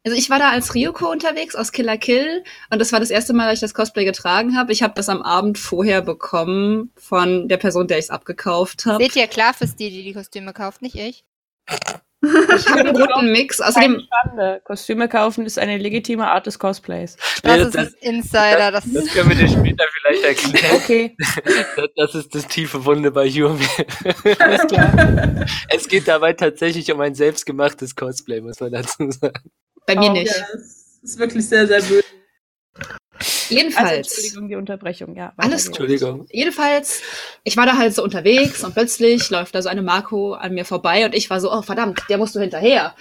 [0.07, 3.33] Also ich war da als Ryoko unterwegs aus Killer Kill und das war das erste
[3.33, 4.71] Mal, dass ich das Cosplay getragen habe.
[4.71, 9.03] Ich habe das am Abend vorher bekommen von der Person, der ich es abgekauft habe.
[9.03, 11.25] Seht ihr, klar fürs die, die die Kostüme kauft, nicht ich.
[12.23, 13.61] Ich habe einen guten Mix.
[13.61, 14.61] Außerdem, Schande.
[14.65, 17.17] Kostüme kaufen ist eine legitime Art des Cosplays.
[17.43, 18.71] Das Nee, ist ein Insider.
[18.73, 20.77] Das, das können wir dir später vielleicht erklären.
[20.77, 21.17] Okay,
[21.77, 23.67] Das, das ist das tiefe Wunde bei Yumi.
[24.39, 25.47] alles klar.
[25.69, 29.51] Es geht dabei tatsächlich um ein selbstgemachtes Cosplay, muss man dazu sagen.
[29.87, 30.35] Bei mir Oh, nicht.
[30.35, 32.05] Ja, es ist wirklich sehr, sehr böse.
[32.75, 34.09] Also, Jedenfalls.
[34.09, 35.33] Entschuldigung, die Unterbrechung, ja.
[35.37, 35.81] Alles gut.
[35.81, 36.27] Entschuldigung.
[36.31, 37.03] Jedenfalls,
[37.45, 40.65] ich war da halt so unterwegs und plötzlich läuft da so eine Marco an mir
[40.65, 42.95] vorbei und ich war so, oh verdammt, der musst du hinterher.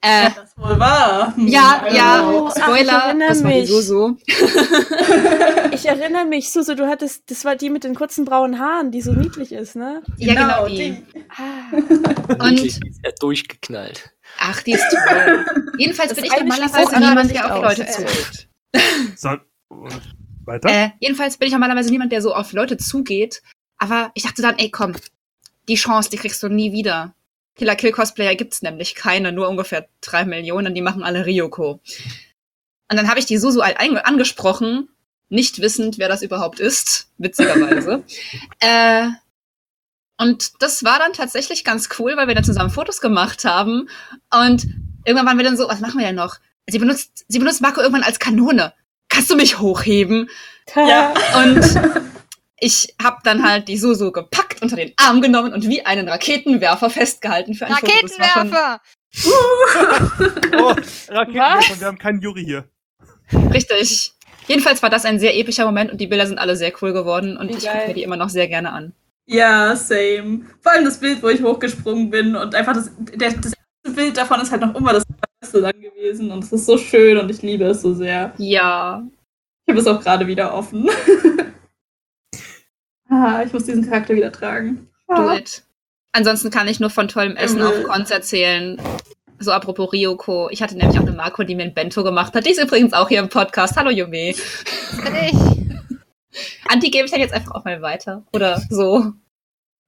[0.00, 1.34] Äh, Das wohl wahr.
[1.34, 2.46] Hm, ja, ja.
[2.48, 3.68] Ach, Spoiler, erinnere das war die mich.
[3.68, 4.16] Susu.
[5.72, 9.00] Ich erinnere mich, Suso, du hattest, das war die mit den kurzen braunen Haaren, die
[9.02, 10.02] so niedlich ist, ne?
[10.16, 11.02] Ja, genau die.
[11.14, 11.24] die.
[11.36, 14.10] Ah, Und- Die ist ja durchgeknallt.
[14.40, 15.46] Ach, die ist toll.
[15.78, 17.62] Jedenfalls Das bin ich normalerweise niemand, der auf.
[17.62, 18.48] Leute zugeht.
[19.16, 19.30] so,
[20.44, 20.68] weiter?
[20.68, 23.42] Äh, jedenfalls bin ich normalerweise niemand, der so auf Leute zugeht.
[23.78, 24.94] Aber ich dachte dann, ey, komm,
[25.68, 27.14] die Chance, die kriegst du nie wieder.
[27.58, 31.80] Killer Kill Cosplayer gibt's nämlich keine, nur ungefähr drei Millionen, die machen alle Ryoko.
[32.90, 34.88] Und dann habe ich die Susu halt angesprochen,
[35.28, 38.02] nicht wissend, wer das überhaupt ist, witzigerweise.
[38.60, 39.08] äh,
[40.16, 43.88] und das war dann tatsächlich ganz cool, weil wir dann zusammen Fotos gemacht haben.
[44.32, 44.66] Und
[45.04, 46.36] irgendwann waren wir dann so, was machen wir denn noch?
[46.66, 48.72] Sie benutzt, sie benutzt Marco irgendwann als Kanone.
[49.08, 50.28] Kannst du mich hochheben?
[50.74, 51.14] Ja.
[51.42, 51.62] Und
[52.60, 56.90] ich habe dann halt die Susu gepackt, unter den Arm genommen und wie einen Raketenwerfer
[56.90, 57.86] festgehalten für ein Foto.
[57.92, 58.80] Raketenwerfer!
[60.60, 60.74] Oh,
[61.08, 61.80] Raketenwerfer, Was?
[61.80, 62.64] wir haben keinen Juri hier.
[63.52, 64.12] richtig.
[64.46, 67.36] Jedenfalls war das ein sehr epischer Moment und die Bilder sind alle sehr cool geworden
[67.36, 68.92] und Wie ich gucke mir die immer noch sehr gerne an.
[69.26, 70.46] Ja, same.
[70.62, 73.52] Vor allem das Bild, wo ich hochgesprungen bin und einfach das, der, das
[73.84, 75.04] erste Bild davon ist halt noch immer das
[75.40, 78.32] beste dann gewesen und es ist so schön und ich liebe es so sehr.
[78.38, 79.06] Ja.
[79.66, 80.88] Ich habe es auch gerade wieder offen.
[83.10, 84.88] ah, ich muss diesen Charakter wieder tragen.
[85.08, 85.62] Do it.
[86.12, 87.82] Ansonsten kann ich nur von tollem Essen auf Mhm.
[87.84, 88.80] Cons erzählen.
[89.38, 90.48] So apropos Ryoko.
[90.50, 92.44] Ich hatte nämlich auch eine Marco, die mir ein Bento gemacht hat.
[92.46, 93.76] Die ist übrigens auch hier im Podcast.
[93.76, 94.32] Hallo Yume.
[94.32, 95.34] Das bin ich.
[96.68, 98.24] An die gebe ich dann jetzt einfach auch mal weiter.
[98.32, 99.12] Oder so.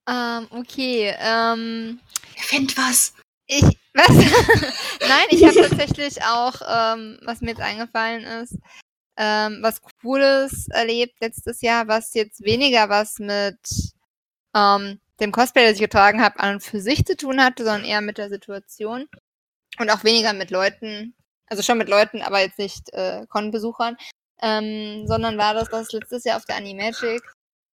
[0.09, 1.13] Ähm, okay.
[1.19, 1.99] Ähm,
[2.35, 3.13] Wer findet was?
[3.47, 3.63] ich.
[3.93, 4.07] Was?
[5.01, 8.57] Nein, ich habe tatsächlich auch, ähm, was mir jetzt eingefallen ist,
[9.21, 13.59] ähm, was Cooles erlebt letztes Jahr, was jetzt weniger was mit
[14.55, 17.85] ähm, dem Cosplay, das ich getragen habe, an und für sich zu tun hatte, sondern
[17.85, 19.07] eher mit der Situation.
[19.77, 21.13] Und auch weniger mit Leuten,
[21.45, 23.95] also schon mit Leuten, aber jetzt nicht äh, Con-Besuchern,
[24.41, 27.21] ähm, sondern war das, dass letztes Jahr auf der Animagic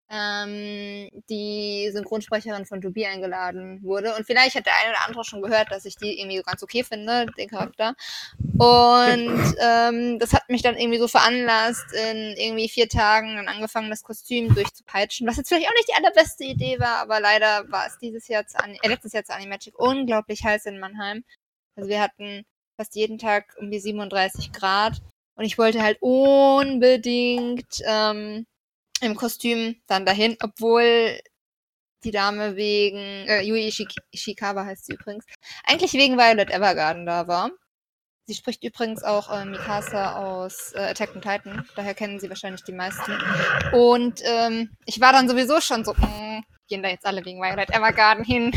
[0.09, 4.15] ähm, die Synchronsprecherin von Tobi eingeladen wurde.
[4.15, 6.63] Und vielleicht hat der eine oder andere schon gehört, dass ich die irgendwie so ganz
[6.63, 7.95] okay finde, den Charakter.
[8.57, 13.89] Und ähm, das hat mich dann irgendwie so veranlasst, in irgendwie vier Tagen dann angefangen,
[13.89, 15.27] das Kostüm durchzupeitschen.
[15.27, 18.45] Was jetzt vielleicht auch nicht die allerbeste Idee war, aber leider war es dieses Jahr
[18.47, 21.23] zu äh, letztes Jahr zu Animagic unglaublich heiß in Mannheim.
[21.75, 22.45] Also wir hatten
[22.77, 25.01] fast jeden Tag um die 37 Grad.
[25.35, 28.47] Und ich wollte halt unbedingt ähm,
[29.01, 31.19] im Kostüm dann dahin, obwohl
[32.03, 35.25] die Dame wegen, äh, Yui Ishik Ishikawa heißt sie übrigens,
[35.63, 37.51] eigentlich wegen Violet Evergarden da war.
[38.25, 42.63] Sie spricht übrigens auch äh, Mikasa aus äh, Attack on Titan, daher kennen sie wahrscheinlich
[42.63, 43.13] die meisten.
[43.71, 47.69] Und ähm, ich war dann sowieso schon so, mh, gehen da jetzt alle wegen Violet
[47.69, 48.51] Evergarden hin.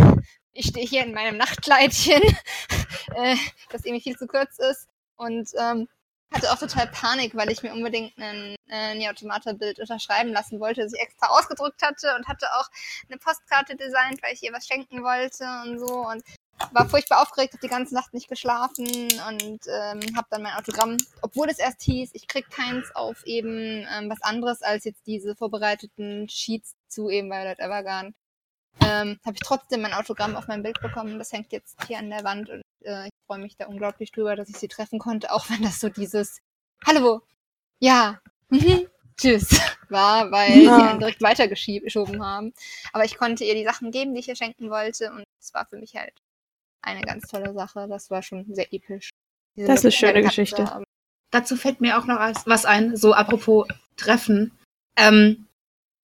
[0.52, 2.20] Ich stehe hier in meinem Nachtkleidchen,
[3.16, 3.36] äh,
[3.70, 4.88] das irgendwie viel zu kurz ist.
[5.14, 5.86] Und ähm,
[6.32, 10.82] hatte auch total Panik, weil ich mir unbedingt ein äh, Nier Automata-Bild unterschreiben lassen wollte,
[10.82, 12.68] das ich extra ausgedruckt hatte und hatte auch
[13.08, 16.22] eine Postkarte designt, weil ich ihr was schenken wollte und so und
[16.72, 20.98] war furchtbar aufgeregt, habe die ganze Nacht nicht geschlafen und ähm, habe dann mein Autogramm,
[21.22, 25.34] obwohl es erst hieß, ich krieg keins auf eben ähm, was anderes als jetzt diese
[25.34, 28.14] vorbereiteten Sheets zu eben Violet Evergarden,
[28.82, 31.18] ähm, habe ich trotzdem mein Autogramm auf mein Bild bekommen.
[31.18, 34.36] Das hängt jetzt hier an der Wand und äh, ich freue mich da unglaublich drüber,
[34.36, 36.38] dass ich sie treffen konnte, auch wenn das so dieses
[36.86, 37.20] Hallo,
[37.78, 38.86] ja, mhm,
[39.18, 39.48] tschüss
[39.88, 40.90] war, weil sie Ah.
[40.90, 42.52] einen direkt weitergeschoben haben.
[42.92, 45.66] Aber ich konnte ihr die Sachen geben, die ich ihr schenken wollte und es war
[45.66, 46.14] für mich halt
[46.82, 47.86] eine ganz tolle Sache.
[47.88, 49.10] Das war schon sehr episch.
[49.56, 50.64] diese Das ist eine schöne Geschichte.
[50.64, 50.84] haben.
[51.30, 53.66] Dazu fällt mir auch noch was ein, so apropos
[53.96, 54.56] Treffen.
[54.96, 55.46] Ähm,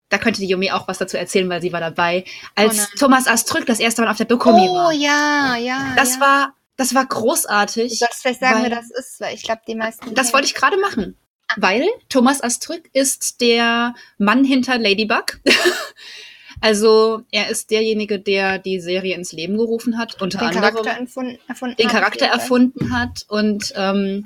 [0.08, 2.24] da könnte die Yumi auch was dazu erzählen, weil sie war dabei.
[2.54, 2.98] Als Oh.
[2.98, 4.92] Thomas Astrück das erste Mal auf der Dokomi Oh war.
[4.92, 5.94] ja, ja.
[5.96, 6.20] Das ja.
[6.20, 7.98] war, das war Du großartig.
[7.98, 10.14] sollst vielleicht sagen, weil- wer das ist, weil ich glaube, die meisten.
[10.14, 11.16] Das wollte ich gerade machen.
[11.56, 15.40] Weil Thomas Astrück ist der Mann hinter Ladybug.
[16.60, 20.90] also er ist derjenige, der die Serie ins Leben gerufen hat, unter den anderem Charakter
[21.00, 23.24] erfunden, erfunden den hat, Charakter erfunden hat.
[23.28, 24.24] Und ähm,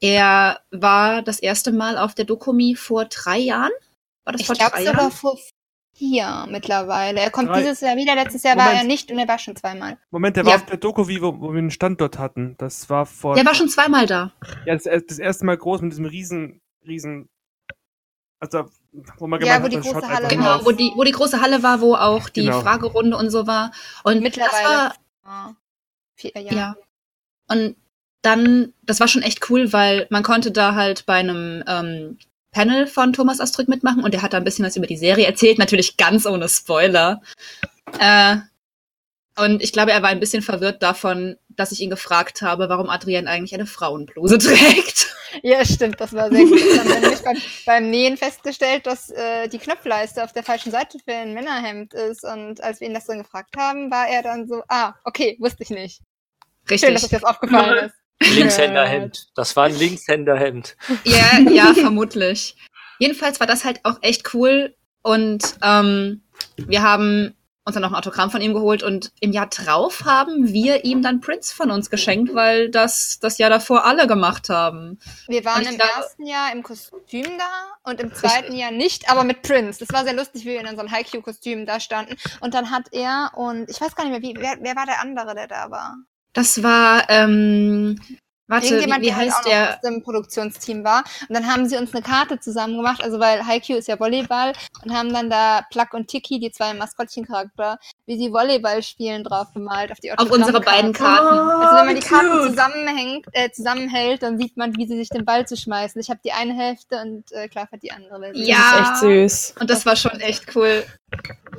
[0.00, 3.72] er war das erste Mal auf der Dokumi vor drei Jahren.
[4.24, 5.12] War das Ich vor glaube drei sogar Jahren?
[5.12, 5.38] vor
[5.94, 7.20] vier mittlerweile.
[7.20, 7.60] Er kommt Drei.
[7.60, 8.14] dieses Jahr wieder.
[8.14, 8.82] Letztes Jahr war Moment.
[8.82, 9.96] er nicht und er war schon zweimal.
[10.10, 10.58] Moment, der war Ja.
[10.58, 12.56] auf der Doku, wie, wo, wo wir einen Standort hatten.
[12.58, 13.34] Das war vor.
[13.34, 14.32] Der war schon zweimal da.
[14.66, 17.28] Ja, das, das erste Mal groß mit diesem riesen, riesen.
[18.40, 18.64] Also,
[19.18, 20.56] wo man Ja, gemeint wo hat, die große Halle Genau, war.
[20.56, 20.66] auf.
[20.66, 22.60] wo die, wo die große Halle war, wo auch die Genau.
[22.60, 23.72] Fragerunde und so war.
[24.02, 24.52] Und Mittlerweile.
[24.52, 25.56] das war,
[26.34, 26.40] ja.
[26.52, 26.76] Jahre.
[27.48, 27.76] Und
[28.22, 32.18] dann, das war schon echt cool, weil man konnte da halt bei einem ähm,
[32.54, 35.26] Panel von Thomas Astrück mitmachen und der hat da ein bisschen was über die Serie
[35.26, 37.20] erzählt, natürlich ganz ohne Spoiler.
[37.98, 38.36] Äh,
[39.36, 42.88] und ich glaube, er war ein bisschen verwirrt davon, dass ich ihn gefragt habe, warum
[42.88, 45.12] Adrienne eigentlich eine Frauenbluse trägt.
[45.42, 46.60] Ja, stimmt, das war sehr gut.
[46.60, 47.36] Das haben wir nämlich beim,
[47.66, 52.24] beim Nähen festgestellt, dass äh, die Knopfleiste auf der falschen Seite für ein Männerhemd ist.
[52.24, 55.64] Und als wir ihn das dann gefragt haben, war er dann so, ah, okay, wusste
[55.64, 56.00] ich nicht.
[56.68, 57.10] Schön, dass euch Richtig.
[57.10, 58.03] das aufgefallen ist.
[58.22, 59.26] Linkshänderhemd.
[59.34, 60.76] Das war ein Linkshänderhemd.
[61.04, 62.56] Ja, ja, vermutlich.
[62.98, 66.22] Jedenfalls war das halt auch echt cool und ähm,
[66.56, 67.34] wir haben
[67.66, 71.00] uns dann noch ein Autogramm von ihm geholt und im Jahr drauf haben wir ihm
[71.02, 74.98] dann Prince von uns geschenkt, weil das das Jahr davor alle gemacht haben.
[75.28, 79.24] Wir waren im glaube- ersten Jahr im Kostüm da und im zweiten Jahr nicht, aber
[79.24, 79.78] mit Prince.
[79.80, 82.16] Das war sehr lustig, wie wir in unseren Haikyuu-Kostümen da standen.
[82.40, 85.00] Und dann hat er und ich weiß gar nicht mehr, wie, wer, wer war der
[85.00, 85.96] andere, der da war?
[86.34, 87.98] Das war, ähm,
[88.48, 89.70] warte, wie, Irgendjemand, wie der halt heißt der?
[89.70, 91.04] aus dem Produktionsteam war.
[91.28, 94.52] Und dann haben sie uns eine Karte zusammen gemacht, also weil Haikyuu ist ja Volleyball
[94.82, 99.54] und haben dann da Pluck und Tiki, die zwei Maskottchencharakter, wie sie Volleyball spielen, drauf
[99.54, 101.38] gemalt auf die Auf unsere beiden Autogrammkarten.
[101.38, 101.62] Karten.
[101.62, 102.50] Also wenn man die wie Karten cute.
[102.50, 106.00] zusammenhängt, äh, zusammenhält, dann sieht man, wie sie sich den Ball zu schmeißen.
[106.00, 108.18] Ich habe die eine Hälfte und äh, Clark hat die andere.
[108.20, 108.44] Version.
[108.44, 108.56] Ja.
[108.58, 109.54] Das ist echt süß.
[109.60, 110.84] Und das war schon echt cool.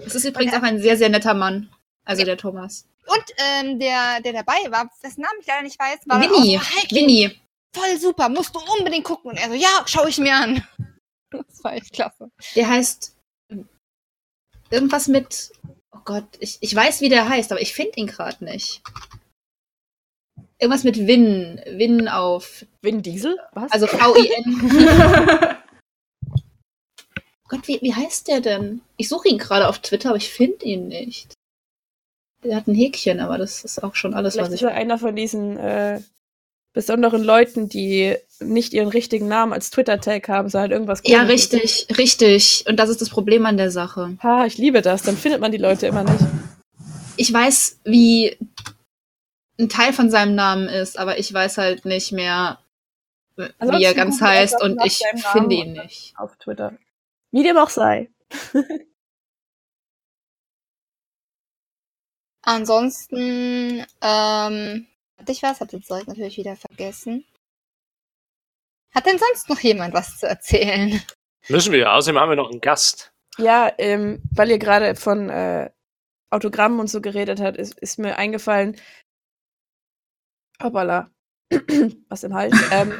[0.05, 1.69] Es ist übrigens auch ein sehr, sehr netter Mann.
[2.03, 2.85] Also der Thomas.
[3.07, 6.57] Und ähm, der, der dabei war, dessen Namen ich leider nicht weiß, war Winnie.
[6.59, 7.39] auch Winnie.
[7.75, 9.31] voll super, musst du unbedingt gucken.
[9.31, 10.67] Und er so, ja, schau ich mir an.
[11.31, 12.31] Das war echt klasse.
[12.55, 13.13] Der heißt
[14.69, 15.51] irgendwas mit.
[15.91, 18.81] Oh Gott, ich, ich weiß, wie der heißt, aber ich finde ihn gerade nicht.
[20.57, 21.61] Irgendwas mit Win.
[21.67, 22.65] Win auf.
[22.81, 23.37] Vin Diesel?
[23.51, 23.69] Was?
[23.71, 25.57] Also V-I-N.
[27.49, 28.81] Gott, wie, wie heißt der denn?
[28.97, 31.34] Ich suche ihn gerade auf Twitter, aber ich finde ihn nicht.
[32.45, 34.67] Der hat ein Häkchen, aber das ist auch schon alles, Vielleicht was ist ich.
[34.67, 35.99] er einer von diesen äh,
[36.73, 42.65] besonderen Leuten, die nicht ihren richtigen Namen als Twitter-Tag haben, sondern irgendwas Ja, richtig, richtig.
[42.67, 44.17] Und das ist das Problem an der Sache.
[44.21, 45.01] Ha, ich liebe das.
[45.01, 46.23] Dann findet man die Leute immer nicht.
[47.17, 48.37] Ich weiß, wie
[49.57, 52.59] ein Teil von seinem Namen ist, aber ich weiß halt nicht mehr,
[53.37, 56.13] wie er Ansonsten ganz heißt und ich finde ihn nicht.
[56.17, 56.73] Auf Twitter.
[57.31, 58.09] Wie dem auch sei.
[62.45, 65.59] Ansonsten, ähm, hatte ich was?
[65.59, 67.25] Hab jetzt direkt natürlich wieder vergessen.
[68.93, 71.01] Hat denn sonst noch jemand was zu erzählen?
[71.49, 71.91] Müssen wir.
[71.91, 73.11] Außerdem haben wir noch einen Gast.
[73.37, 75.69] Ja, ähm, weil ihr gerade von äh,
[76.29, 78.79] Autogrammen und so geredet habt, ist, ist mir eingefallen.
[80.61, 81.11] Hoppala.
[82.09, 82.55] Was im Hals.
[82.71, 82.93] ähm,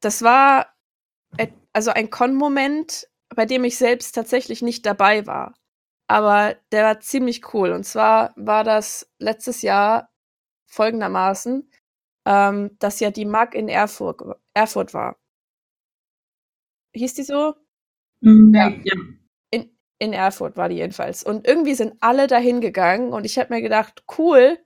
[0.00, 0.74] das war
[1.72, 5.54] also ein Con-Moment, bei dem ich selbst tatsächlich nicht dabei war.
[6.06, 7.72] Aber der war ziemlich cool.
[7.72, 10.10] Und zwar war das letztes Jahr
[10.66, 11.70] folgendermaßen,
[12.26, 14.20] ähm, dass ja die MAG in Erfurt,
[14.54, 15.16] Erfurt war.
[16.94, 17.54] Hieß die so?
[18.20, 18.68] ja.
[18.68, 18.94] ja.
[19.50, 21.22] in, in Erfurt war die jedenfalls.
[21.22, 24.58] Und irgendwie sind alle dahin gegangen und ich habe mir gedacht, cool,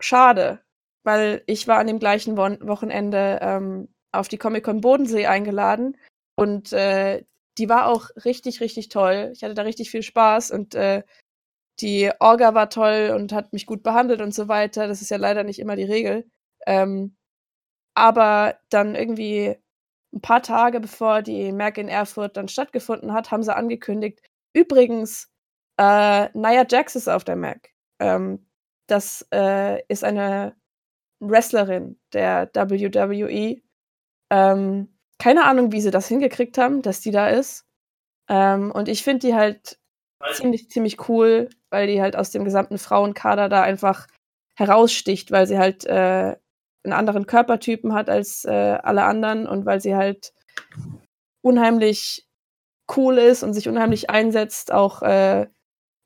[0.00, 0.60] schade,
[1.04, 5.96] weil ich war an dem gleichen Wochenende ähm, auf die Comic-Con Bodensee eingeladen
[6.36, 7.24] und äh,
[7.58, 9.30] die war auch richtig, richtig toll.
[9.34, 11.02] Ich hatte da richtig viel Spaß und äh,
[11.80, 14.88] die Orga war toll und hat mich gut behandelt und so weiter.
[14.88, 16.26] Das ist ja leider nicht immer die Regel.
[16.66, 17.16] Ähm,
[17.94, 19.56] aber dann irgendwie
[20.14, 24.20] ein paar Tage bevor die Merck in Erfurt dann stattgefunden hat, haben sie angekündigt,
[24.54, 25.30] übrigens,
[25.78, 27.70] äh, Nia Jax ist auf der Mac.
[28.00, 28.46] Ähm,
[28.88, 30.56] das äh, ist eine
[31.20, 33.62] Wrestlerin der WWE.
[34.30, 34.91] Ähm,
[35.22, 37.64] keine Ahnung, wie sie das hingekriegt haben, dass die da ist.
[38.28, 39.78] Ähm, und ich finde die halt
[40.32, 44.08] ziemlich, ziemlich cool, weil die halt aus dem gesamten Frauenkader da einfach
[44.56, 46.34] heraussticht, weil sie halt äh,
[46.82, 48.50] einen anderen Körpertypen hat als äh,
[48.82, 50.32] alle anderen und weil sie halt
[51.40, 52.26] unheimlich
[52.96, 55.46] cool ist und sich unheimlich einsetzt, auch äh,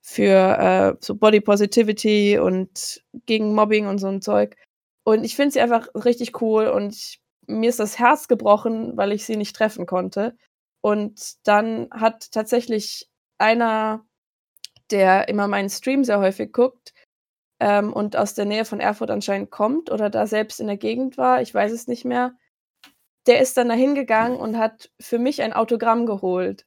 [0.02, 4.59] für äh, so Body Positivity und gegen Mobbing und so ein Zeug.
[5.05, 9.12] Und ich finde sie einfach richtig cool und ich, mir ist das Herz gebrochen, weil
[9.12, 10.37] ich sie nicht treffen konnte.
[10.80, 14.04] Und dann hat tatsächlich einer,
[14.90, 16.94] der immer meinen Stream sehr häufig guckt
[17.61, 21.18] ähm, und aus der Nähe von Erfurt anscheinend kommt oder da selbst in der Gegend
[21.18, 22.35] war, ich weiß es nicht mehr,
[23.26, 26.66] der ist dann da hingegangen und hat für mich ein Autogramm geholt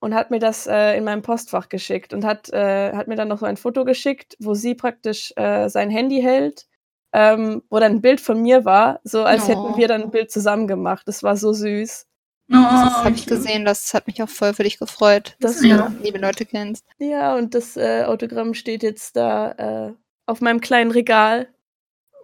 [0.00, 3.28] und hat mir das äh, in meinem Postfach geschickt und hat, äh, hat mir dann
[3.28, 6.66] noch so ein Foto geschickt, wo sie praktisch äh, sein Handy hält,
[7.14, 9.48] ähm, wo dann ein Bild von mir war, so als Oh.
[9.48, 11.08] hätten wir dann ein Bild zusammen gemacht.
[11.08, 12.06] Das war so süß.
[12.50, 15.62] Oh, Das habe ich gesehen, das hat mich auch voll für dich gefreut, Das dass
[15.62, 15.94] du Ja.
[16.02, 16.84] liebe Leute kennst.
[16.98, 19.94] Ja, und das äh, Autogramm steht jetzt da äh,
[20.26, 21.48] auf meinem kleinen Regal.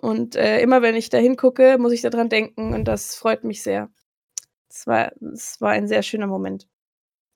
[0.01, 3.63] Und äh, immer wenn ich da hingucke, muss ich daran denken und das freut mich
[3.63, 3.91] sehr.
[4.71, 6.69] Es war, es war ein sehr schöner Moment.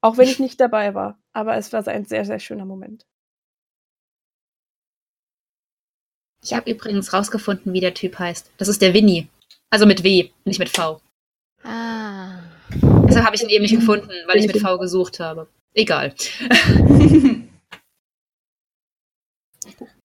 [0.02, 3.06] Auch wenn ich nicht dabei war, aber es war ein sehr, sehr schöner Moment.
[6.44, 8.52] Ich habe übrigens rausgefunden, wie der Typ heißt.
[8.58, 9.28] Das ist der Winnie.
[9.70, 11.00] Also mit W, nicht mit V.
[11.62, 12.40] Ah.
[13.08, 15.48] Deshalb habe ich ihn eben nicht gefunden, weil ich mit V gesucht habe.
[15.72, 16.14] Egal.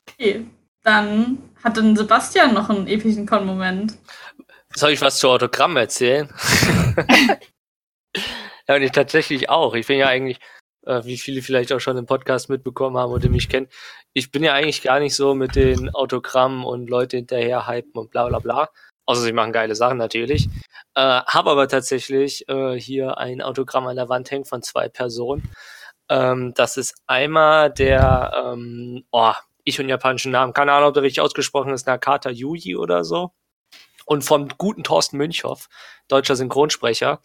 [0.07, 0.45] okay.
[0.83, 3.97] Dann hat dann Sebastian noch einen epischen Con-Moment.
[4.73, 6.29] Soll ich was zu Autogramm erzählen?
[8.67, 9.73] ja, und ich tatsächlich auch.
[9.73, 10.39] Ich bin ja eigentlich,
[10.89, 13.67] äh, wie viele vielleicht auch schon im Podcast mitbekommen haben oder mich kennen,
[14.13, 18.11] ich bin ja eigentlich gar nicht so mit den Autogrammen und Leute hinterher hypen und
[18.11, 18.69] bla bla bla.
[19.05, 20.49] Außer sie machen geile Sachen natürlich.
[20.95, 25.49] Äh, habe aber tatsächlich äh, hier ein Autogramm an der Wand hängen von zwei Personen.
[26.09, 31.03] Ähm, das ist einmal der, ähm, oh, ich und japanischen Namen, keine Ahnung, ob der
[31.03, 33.31] richtig ausgesprochen ist, Nakata Yuji oder so
[34.09, 35.69] und vom guten Thorsten Münchhoff,
[36.07, 37.21] deutscher Synchronsprecher.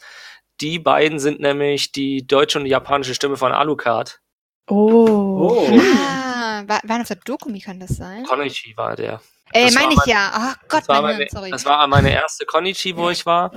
[0.60, 4.20] Die beiden sind nämlich die deutsche und die japanische Stimme von Alucard.
[4.68, 5.62] Oh.
[5.98, 8.24] Ah, war, waren auf der Doku, wie kann das sein?
[8.24, 9.20] Konichi war der.
[9.52, 10.30] Ey, war meine ich mein- ja.
[10.32, 11.50] Ach Gott, Das war, mein meine, sorry.
[11.50, 13.50] das war meine erste Konichi, wo ich war.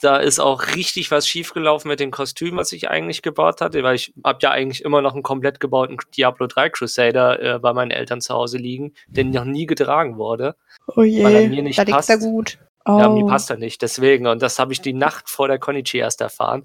[0.00, 3.94] Da ist auch richtig was schiefgelaufen mit dem Kostüm, was ich eigentlich gebaut hatte, weil
[3.94, 7.92] ich habe ja eigentlich immer noch einen komplett gebauten Diablo 3 Crusader äh, bei meinen
[7.92, 10.56] Eltern zu Hause liegen, der noch nie getragen wurde,
[10.88, 11.48] Oh weil er je.
[11.48, 12.10] mir nicht da liegt passt.
[12.10, 12.58] er gut.
[12.84, 12.98] Oh.
[12.98, 13.82] Ja, mir passt er nicht.
[13.82, 16.64] Deswegen, und das habe ich die Nacht vor der Konichi erst erfahren.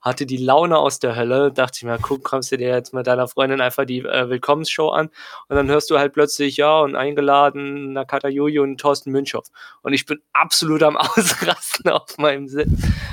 [0.00, 1.50] Hatte die Laune aus der Hölle.
[1.50, 4.90] Dachte ich mir, guck, kommst du dir jetzt mit deiner Freundin einfach die äh, Willkommensshow
[4.90, 5.08] an.
[5.48, 9.44] Und dann hörst du halt plötzlich, ja, und eingeladen, Nakata Yuji und Thorsten Münchow.
[9.80, 12.68] Und ich bin absolut am Ausrasten auf meinem Sitz.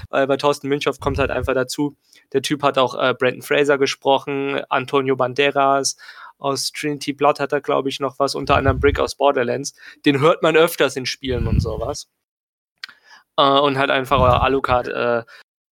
[0.09, 1.95] Weil bei Thorsten Münchow kommt halt einfach dazu,
[2.33, 5.95] der Typ hat auch äh, Brandon Fraser gesprochen, Antonio Banderas,
[6.41, 9.75] aus Trinity Blood hat er, glaube ich, noch was, unter anderem Brick aus Borderlands.
[10.05, 12.09] Den hört man öfters in Spielen und sowas.
[13.37, 14.87] Äh, und halt einfach euer Alucard.
[14.87, 15.23] Äh,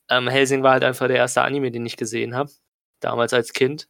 [0.09, 2.51] ähm, Helsing war halt einfach der erste Anime, den ich gesehen habe.
[3.01, 3.87] Damals als Kind.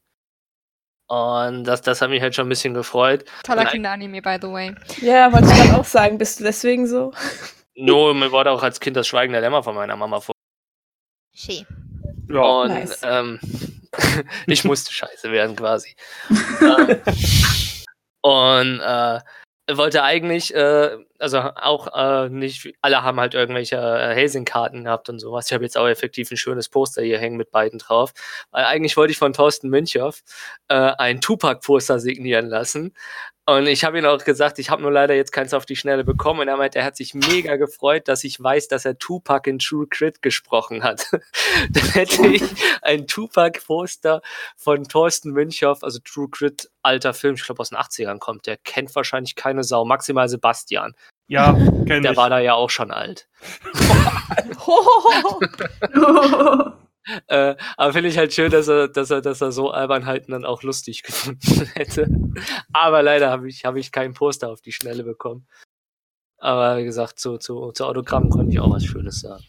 [1.09, 3.23] Und das, das hat mich halt schon ein bisschen gefreut.
[3.43, 4.75] Toller Kinderanime, by the way.
[4.99, 6.17] Ja, wollte ich gerade auch sagen.
[6.17, 7.13] Bist du deswegen so?
[7.75, 10.33] Nur mir wurde auch als Kind das Schweigen der Lämmer von meiner Mama vor.
[11.33, 11.65] Schee.
[12.29, 12.41] Ja.
[12.41, 13.01] Und Nice.
[13.03, 13.39] ähm,
[14.47, 15.95] ich musste scheiße werden quasi.
[16.61, 17.01] ähm,
[18.21, 19.21] und äh,
[19.71, 25.19] wollte eigentlich, äh, also auch äh, nicht, alle haben halt irgendwelche äh, Helsing-Karten gehabt und
[25.19, 25.47] sowas.
[25.47, 28.13] Ich habe jetzt auch effektiv ein schönes Poster hier hängen mit beiden drauf.
[28.51, 30.21] Weil eigentlich wollte ich von Thorsten Münchow
[30.67, 32.93] äh, ein Tupac-Poster signieren lassen.
[33.49, 36.03] Und ich habe ihm auch gesagt, ich habe nur leider jetzt keins auf die Schnelle
[36.03, 36.41] bekommen.
[36.41, 39.57] Und er meint, er hat sich mega gefreut, dass ich weiß, dass er Tupac in
[39.57, 41.07] True Crit gesprochen hat.
[41.69, 42.43] Dann hätte ich
[42.81, 44.21] ein Tupac-Poster
[44.57, 48.47] von Thorsten Münchow, also True Crit, alter Film, ich glaube aus den 80ern kommt.
[48.47, 50.93] Der kennt wahrscheinlich keine Sau, maximal Sebastian.
[51.27, 51.53] Ja,
[51.85, 52.17] kenn Der ich.
[52.17, 53.27] war da ja auch schon alt.
[57.27, 60.45] Äh, aber finde ich halt schön, dass er, dass er, dass er so Albernheiten dann
[60.45, 62.09] auch lustig gefunden hätte.
[62.73, 65.47] Aber leider habe ich, habe ich kein Poster auf die Schnelle bekommen.
[66.37, 69.43] Aber wie gesagt, zu, zu, zu Autogrammen konnte ich auch was Schönes sagen.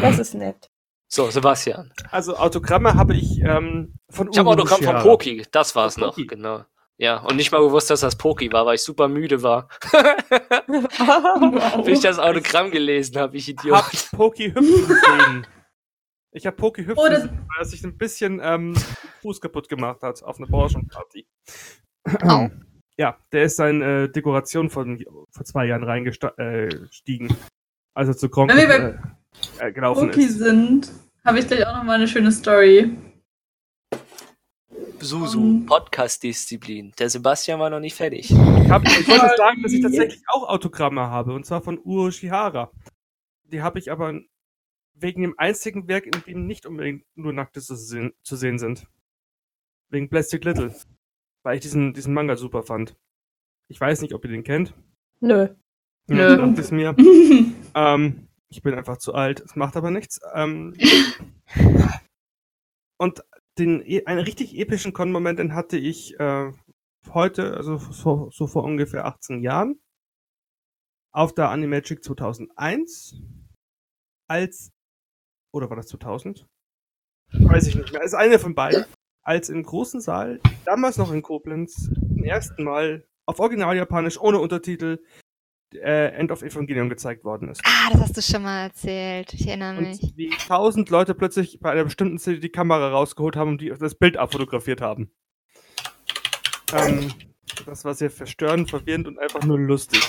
[0.00, 0.70] Das ist nett.
[1.08, 1.92] So, Sebastian.
[2.10, 5.02] Also Autogramme habe ich ähm, von Ich habe Autogramm von.
[5.02, 6.64] Poki, das war's Von noch, genau.
[6.98, 9.68] Ja, und nicht mal gewusst, dass das Poki war, weil ich super müde war.
[11.84, 13.76] Bis ich das Autogramm gelesen habe, ich Idiot.
[13.76, 15.46] Hab Poki hüpfen gesehen.
[16.32, 18.74] Ich habe Poki hüpfen Oh, das- gesehen, weil er sich ein bisschen ähm,
[19.22, 21.26] Fuß kaputt gemacht hat auf einer Branchenparty.
[22.22, 22.48] Au.
[22.96, 27.30] Ja, der ist in äh, Dekoration von vor zwei Jahren reingestiegen.
[27.30, 27.34] Äh,
[27.94, 28.98] also zu Gronk Wenn wir
[29.60, 30.38] äh, äh, gelaufen ist.
[30.38, 30.90] sind,
[31.24, 32.96] habe ich gleich auch noch mal eine schöne Story.
[35.02, 35.64] Susu.
[35.66, 36.92] Podcast-Disziplin.
[36.98, 38.30] Der Sebastian war noch nicht fertig.
[38.30, 38.36] Ich,
[38.70, 39.36] hab, ich wollte Ja.
[39.36, 42.70] sagen, dass ich tatsächlich auch Autogramme habe, und zwar von Uo Shihara.
[43.44, 44.20] Die habe ich aber
[44.94, 48.86] wegen dem einzigen Werk, in dem nicht unbedingt nur Nackte zu sehen, zu sehen sind.
[49.90, 50.74] Wegen Plastic Little.
[51.42, 52.96] Weil ich diesen, diesen Manga super fand.
[53.68, 54.72] Ich weiß nicht, ob ihr den kennt.
[55.20, 55.48] Nö.
[56.08, 56.36] Ja, Nö.
[56.36, 56.94] dachte es mir.
[57.74, 60.20] Ähm, ich bin einfach zu alt, es macht aber nichts.
[60.34, 60.74] Ähm,
[62.98, 63.24] und
[63.58, 66.52] den, e- einen richtig epischen Con-Moment, den hatte ich äh,
[67.12, 69.80] heute, also so, so vor ungefähr 18 Jahren,
[71.12, 73.16] auf der Animagic 2001,
[74.28, 74.72] als,
[75.52, 76.46] oder war das 2000?
[77.32, 78.84] Weiß ich nicht mehr, ist eine von beiden,
[79.22, 84.38] als im großen Saal, damals noch in Koblenz, zum ersten Mal auf Original Japanisch ohne
[84.38, 85.02] Untertitel
[85.74, 87.60] äh, End of Evangelion gezeigt worden ist.
[87.64, 89.32] Ah, das hast du schon mal erzählt.
[89.34, 90.02] Ich erinnere mich.
[90.02, 93.70] Und wie tausend Leute plötzlich bei einer bestimmten Szene die Kamera rausgeholt haben und die,
[93.70, 95.10] das Bild abfotografiert haben.
[96.72, 97.12] Ähm,
[97.66, 100.00] das war sehr verstörend, verwirrend und einfach nur lustig.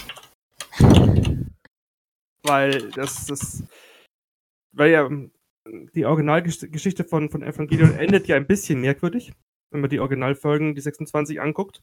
[2.43, 3.63] Weil das, das,
[4.73, 5.31] weil ja ähm,
[5.95, 9.33] die Originalgeschichte von, von Evangelion endet ja ein bisschen merkwürdig,
[9.71, 11.81] wenn man die Originalfolgen, die 26 anguckt.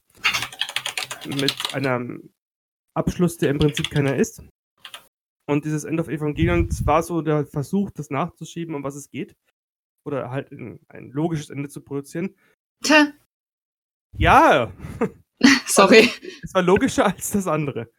[1.27, 2.31] Mit einem
[2.95, 4.43] Abschluss, der im Prinzip keiner ist.
[5.49, 9.35] Und dieses End of Evangelion war so der Versuch, das nachzuschieben, um was es geht.
[10.05, 10.79] Oder halt ein,
[11.11, 12.35] logisches Ende zu produzieren.
[12.83, 13.11] Tja,
[14.17, 14.73] Ja,
[15.65, 16.09] sorry.
[16.41, 17.91] es war logischer als das andere.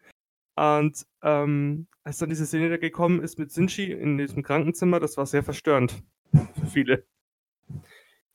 [0.56, 5.16] Und ähm, als dann diese Szene da gekommen ist mit Sinchi in diesem Krankenzimmer, das
[5.16, 7.06] war sehr verstörend für viele.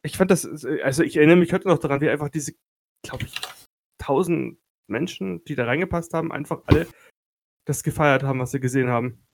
[0.04, 2.54] Ich fand das, also ich erinnere mich heute noch daran, wie einfach diese,
[3.04, 3.36] glaube ich,
[3.98, 6.88] tausend Menschen, die da reingepasst haben, einfach alle
[7.66, 9.26] das gefeiert haben, was sie gesehen haben.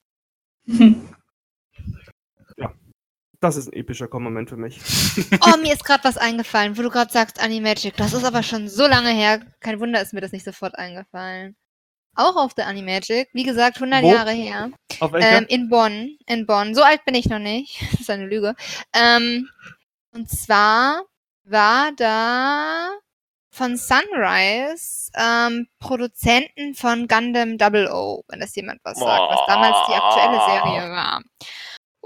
[3.43, 4.79] Das ist ein epischer Moment für mich.
[5.41, 7.97] Oh, mir ist gerade was eingefallen, wo du gerade sagst Animagic.
[7.97, 9.41] Das ist aber schon so lange her.
[9.59, 11.57] Kein Wunder ist mir das nicht sofort eingefallen.
[12.15, 13.27] Auch auf der Animagic.
[13.33, 14.13] Wie gesagt, 100 Wo?
[14.13, 14.71] Jahre her.
[15.01, 15.39] Auf welcher?
[15.39, 16.17] Ähm, in Bonn.
[16.25, 16.73] In Bonn.
[16.73, 17.81] So alt bin ich noch nicht.
[17.91, 18.55] Das ist eine Lüge.
[18.93, 19.49] Ähm,
[20.13, 21.03] und zwar
[21.43, 22.91] war da
[23.53, 29.77] von Sunrise ähm, Produzenten von Gundam Double O, wenn das jemand was sagt, was damals
[29.87, 31.21] die aktuelle Serie war.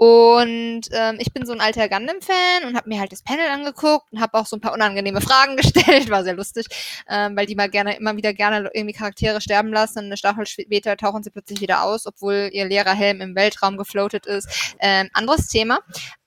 [0.00, 4.12] Und ähm, ich bin so ein alter Gundam-Fan und habe mir halt das Panel angeguckt
[4.12, 6.66] und habe auch so ein paar unangenehme Fragen gestellt, war sehr lustig,
[7.08, 10.46] ähm, weil die mal gerne immer wieder gerne irgendwie Charaktere sterben lassen und eine Staffel
[10.46, 14.76] später tauchen sie plötzlich wieder aus, obwohl ihr Lehrerhelm im Weltraum gefloatet ist.
[14.78, 15.80] Ähm, anderes Thema.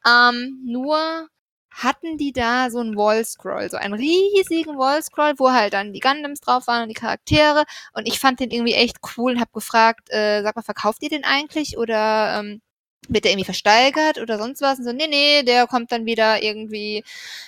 [0.05, 1.29] Ähm, nur
[1.71, 6.41] hatten die da so einen Wall-Scroll, so einen riesigen Wall-Scroll, wo halt dann die Gundams
[6.41, 7.63] drauf waren und die Charaktere.
[7.93, 11.09] Und ich fand den irgendwie echt cool und habe gefragt, äh, sag mal, verkauft ihr
[11.09, 12.61] den eigentlich oder ähm,
[13.07, 14.79] wird der irgendwie versteigert oder sonst was?
[14.79, 17.03] Und so, nee, nee, der kommt dann wieder irgendwie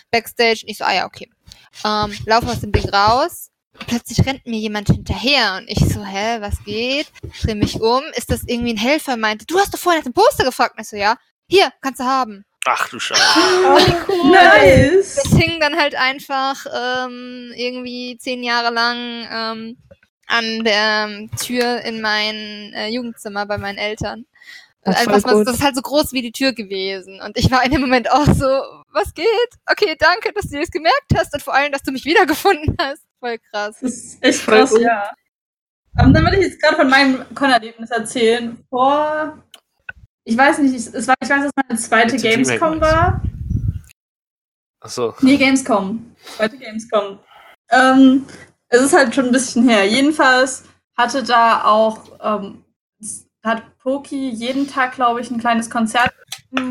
[0.10, 0.62] Backstage.
[0.64, 1.30] Und ich so, ah ja, okay.
[1.86, 3.50] Ähm, laufe aus dem Ding raus.
[3.88, 7.08] Plötzlich rennt mir jemand hinterher und ich so, hä, was geht?
[7.42, 8.04] Dreh mich um.
[8.16, 9.18] Ist das irgendwie ein Helfer?
[9.18, 10.76] Meinte, du hast doch vorhin nach dem Poster gefragt.
[10.78, 11.18] Und ich so, ja.
[11.48, 12.46] Hier, kannst du haben.
[12.66, 13.22] Ach du Scheiße.
[13.66, 14.32] Oh, cool.
[14.32, 15.16] Nice.
[15.16, 19.78] Das hing dann halt einfach ähm, irgendwie zehn Jahre lang ähm,
[20.28, 24.26] an der ähm, Tür in mein äh, Jugendzimmer bei meinen Eltern.
[24.84, 27.22] Das ist Einfach, was, das ist halt so groß wie die Tür gewesen.
[27.22, 28.46] Und ich war in dem Moment auch so,
[28.92, 29.28] was geht?
[29.66, 33.02] Okay, danke, dass du das gemerkt hast und vor allem, dass du mich wiedergefunden hast.
[33.20, 33.78] Voll krass.
[33.80, 35.10] Das ist echt krass, ja.
[36.00, 38.58] Ähm, dann würde ich jetzt gerade von meinem Con-Erlebnis erzählen.
[38.70, 39.38] Vor,
[40.26, 43.22] ich weiß nicht, ich- es war, ich weiß, dass meine zweite Bitte Gamescom war.
[44.82, 45.14] Achso.
[45.22, 46.14] Nee, Gamescom.
[46.36, 47.20] Zweite Gamescom.
[47.70, 48.26] Ähm,
[48.68, 49.88] es ist halt schon ein bisschen her.
[49.88, 50.66] Jedenfalls
[50.98, 52.64] hatte da auch, ähm,
[53.46, 56.12] hat Poki jeden Tag, glaube ich, ein kleines Konzert,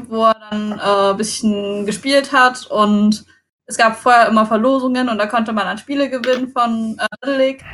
[0.08, 3.24] wo er dann äh, ein bisschen gespielt hat und
[3.66, 7.38] es gab vorher immer Verlosungen und da konnte man dann Spiele gewinnen von äh, Little
[7.38, 7.64] League.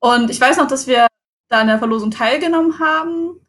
[0.00, 1.06] Und ich weiß noch, dass wir
[1.48, 3.40] da an der Verlosung teilgenommen haben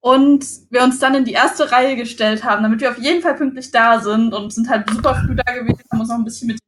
[0.00, 3.34] und wir uns dann in die erste Reihe gestellt haben, damit wir auf jeden Fall
[3.34, 6.48] pünktlich da sind und sind halt super früh da gewesen, haben uns noch ein bisschen
[6.48, 6.58] mit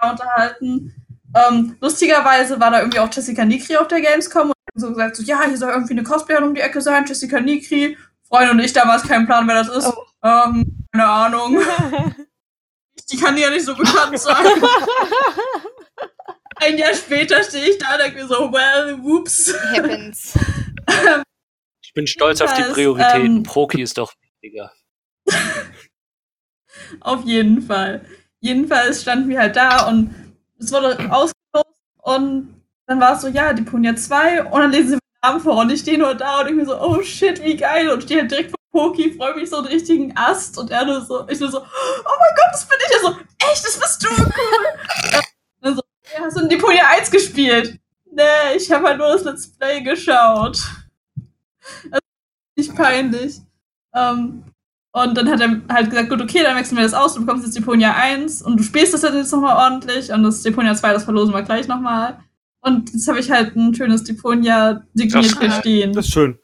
[0.00, 0.94] da unterhalten.
[1.34, 5.16] Ähm, lustigerweise war da irgendwie auch Jessica Nigri auf der Gamescom und haben so gesagt,
[5.16, 7.96] so, ja, hier soll irgendwie eine Cosplayerin um die Ecke sein, Jessica Nigri.
[8.28, 9.86] Freunde und ich damals keinen Plan, wer das ist.
[9.86, 10.04] Oh.
[10.22, 11.58] Ähm, keine Ahnung.
[13.10, 14.36] Die kann ja nicht so bekannt sein.
[16.56, 19.54] Ein Jahr später stehe ich da und denke mir so, well, whoops.
[19.74, 20.34] Happens.
[21.92, 23.36] Ich bin stolz auf die Prioritäten.
[23.36, 24.72] ähm, Proki ist doch wichtiger.
[27.00, 28.06] Auf jeden Fall.
[28.40, 30.14] Jedenfalls standen wir halt da und
[30.58, 34.88] es wurde ausgelost und dann war es so, ja, die Punja 2 und dann lesen
[34.88, 37.44] sie meinen Namen vor und ich stehe nur da und ich mir so, oh shit,
[37.44, 40.70] wie geil und stehe halt direkt vor Poki freut mich so einen richtigen Ast und
[40.70, 42.94] er nur so, ich nur so, oh mein Gott, das bin ich.
[42.94, 43.16] Er so,
[43.50, 44.32] echt, das bist du, cool.
[45.60, 45.82] dann so,
[46.14, 47.78] ja, hast du in Deponia 1 gespielt?
[48.10, 50.58] Nee, ich habe halt nur das Let's Play geschaut.
[51.90, 52.00] Das
[52.56, 53.40] ist nicht peinlich.
[53.94, 54.44] Ähm,
[54.94, 57.46] und dann hat er halt gesagt, gut, okay, dann wechseln wir das aus, du bekommst
[57.46, 60.92] jetzt Deponia 1 und du spielst das dann jetzt nochmal ordentlich und das Deponia 2,
[60.92, 62.18] das verlosen wir gleich nochmal.
[62.60, 65.92] Und jetzt habe ich halt ein schönes Deponia signiert hier stehen.
[65.94, 66.38] Das ist schön.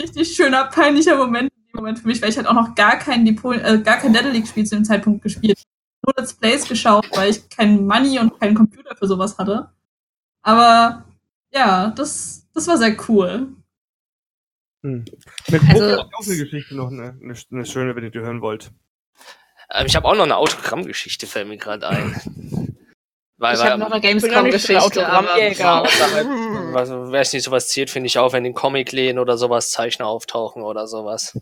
[0.00, 2.98] Richtig schöner, peinlicher Moment in dem Moment für mich, weil ich halt auch noch gar
[2.98, 5.62] kein Depot, äh, gar kein Dead League Spiel zu dem Zeitpunkt gespielt.
[6.04, 9.70] Nur Let's Plays geschaut, weil ich kein Money und keinen Computer für sowas hatte.
[10.42, 11.04] Aber
[11.52, 13.48] ja, das, das war sehr cool.
[14.84, 15.04] Hm.
[15.48, 18.42] Mit Also- Poki auch eine Geschichte noch eine, eine, eine schöne, wenn ihr die hören
[18.42, 18.70] wollt.
[19.72, 22.14] Ähm, ich habe auch noch eine Autogrammgeschichte, fällt mir gerade ein.
[23.38, 24.80] Weil, Ich habe noch eine Gamescom-Geschichte.
[24.82, 25.82] Autogrammjäger.
[25.82, 30.06] außerhalb, also, wer nicht sowas zählt, finde ich auch, wenn in Comicläden oder sowas Zeichner
[30.06, 31.38] auftauchen oder sowas.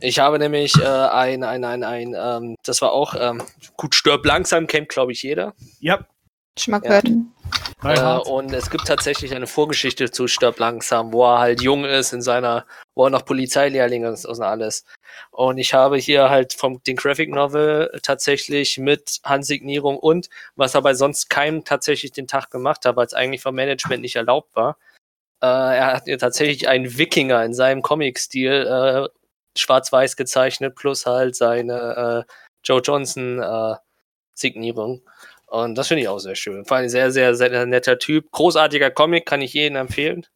[0.00, 3.42] Ich habe nämlich äh, ein, ein, ein, ein, ähm, das war auch, ähm,
[3.76, 5.54] gut, stirb langsam, kennt glaube ich jeder.
[5.80, 6.06] Ja,
[6.58, 7.00] Schon mal Ja.
[7.00, 7.16] gehört.
[7.84, 12.12] Äh, und es gibt tatsächlich eine Vorgeschichte zu Stirb langsam, wo er halt jung ist
[12.12, 14.84] in seiner, wo er noch Polizeilehrling ist und alles.
[15.30, 20.82] Und ich habe hier halt vom den Graphic Novel tatsächlich mit Handsignierung und was er
[20.82, 24.56] bei sonst keinem tatsächlich den Tag gemacht hat, weil es eigentlich vom Management nicht erlaubt
[24.56, 24.76] war.
[25.40, 29.08] Äh, er hat mir tatsächlich einen Wikinger in seinem Comic-Stil äh,
[29.56, 32.32] schwarz-weiß gezeichnet, plus halt seine äh,
[32.64, 33.76] Joe Johnson äh,
[34.34, 35.02] Signierung.
[35.48, 36.64] Und das finde ich auch sehr schön.
[36.66, 38.30] Vor allem sehr, sehr, sehr netter Typ.
[38.32, 40.26] Großartiger Comic, kann ich jedem empfehlen.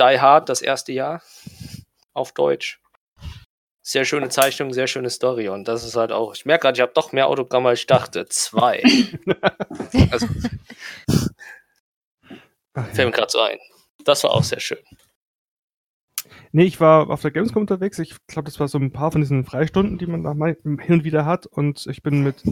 [0.00, 1.22] Die Hard, das erste Jahr.
[2.12, 2.80] Auf Deutsch.
[3.82, 5.48] Sehr schöne Zeichnung, sehr schöne Story.
[5.48, 7.86] Und das ist halt auch, ich merke gerade, ich habe doch mehr Autogramme, als ich
[7.86, 8.26] dachte.
[8.26, 8.82] Zwei.
[10.10, 10.26] also,
[12.74, 13.04] Ach, fällt ja.
[13.04, 13.58] mir gerade so ein.
[14.04, 14.82] Das war auch sehr schön.
[16.52, 17.98] Nee, ich war auf der Gamescom unterwegs.
[17.98, 20.94] Ich glaube, das war so ein paar von diesen Freistunden, die man da mal hin
[20.94, 21.46] und wieder hat.
[21.46, 22.44] Und ich bin mit,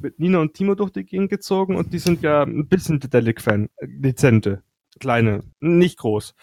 [0.00, 3.68] mit Nina und Timo durch die Gegend gezogen und die sind ja ein bisschen Dedelic-Fan.
[3.82, 4.62] Dezente.
[4.98, 5.42] Kleine.
[5.60, 6.34] Nicht groß.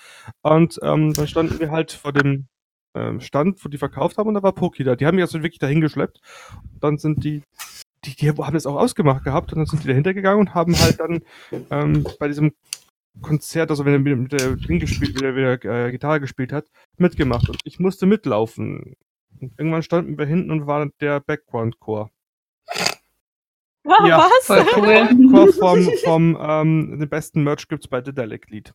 [0.42, 2.48] Und ähm, dann standen wir halt vor dem
[2.96, 4.96] ähm, Stand, wo die verkauft haben und da war Poki da.
[4.96, 6.22] Die haben mich also wirklich dahin geschleppt.
[6.80, 7.44] Dann sind die,
[8.06, 10.78] die, die haben das auch ausgemacht gehabt und dann sind die dahinter gegangen und haben
[10.80, 11.22] halt dann
[11.72, 12.54] ähm, bei diesem
[13.22, 16.66] Konzert, also wenn er mit, mit der Ding gespielt, wieder, wieder äh, Gitarre gespielt hat,
[16.98, 18.96] mitgemacht und ich musste mitlaufen.
[19.40, 22.10] Und irgendwann standen wir hinten und war der Background-Chor.
[23.86, 24.18] Ah, Ja.
[24.20, 24.46] Was?
[24.46, 25.32] Voll cool.
[25.32, 28.74] Chor vom, vom ähm, den besten Merch gibt's bei Dedelic Lied.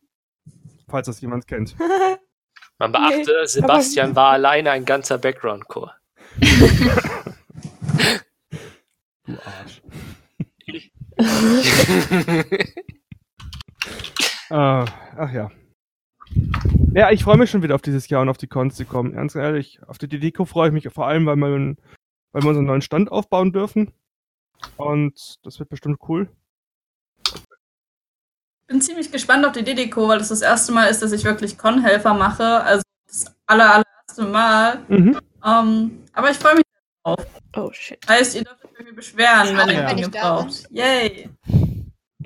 [0.89, 1.76] Falls das jemand kennt.
[2.78, 5.95] Man beachte, Nee, Sebastian war alleine ein ganzer Background-Chor.
[9.26, 9.82] Du Arsch.
[14.51, 15.51] Äh, ach ja.
[16.94, 19.12] Ja, ich freue mich schon wieder auf dieses Jahr und auf die Cons, die kommen.
[19.14, 21.76] Ganz ehrlich, auf die Deko freue ich mich vor allem, weil, man,
[22.32, 23.92] weil wir unseren neuen Stand aufbauen dürfen.
[24.76, 26.28] Und das wird bestimmt cool.
[28.66, 31.57] bin ziemlich gespannt auf die Dedeko, weil das das erste Mal ist, dass ich wirklich
[31.57, 32.62] Con-Helfer mache.
[32.62, 34.80] Also das aller, allererste Mal.
[34.88, 35.18] Mhm.
[35.44, 36.64] Ähm, aber ich freue mich
[37.05, 37.24] drauf.
[37.57, 37.99] Oh shit.
[38.09, 39.90] Heißt, ihr dürft euch beschweren, wenn Ja.
[39.90, 40.20] ihr ich bin.
[40.20, 40.70] braucht.
[40.70, 41.30] Yay.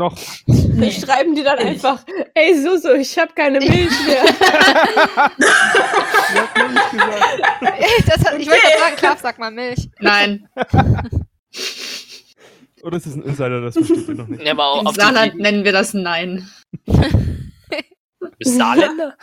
[0.03, 0.18] Doch.
[0.48, 1.66] Dann schreiben die dann Ich.
[1.66, 4.24] einfach, ey Susu, ich habe keine Milch mehr.
[8.07, 9.88] Das hat, ich wollte gerade sagen, Klaff, sag mal Milch.
[10.00, 10.48] Nein,
[12.82, 14.42] Oder ist es ein Insider, das versteht ihr noch nicht.
[14.42, 16.50] Ja, aber auch im auf Saarland die nennen wir das Nein.
[18.40, 19.16] Saarländer?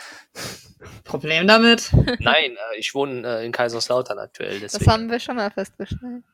[1.04, 1.90] Problem damit?
[2.20, 4.60] Nein, äh, ich wohne äh, in Kaiserslautern aktuell.
[4.60, 4.90] Das Deswegen.
[4.90, 6.24] haben wir schon mal festgestellt.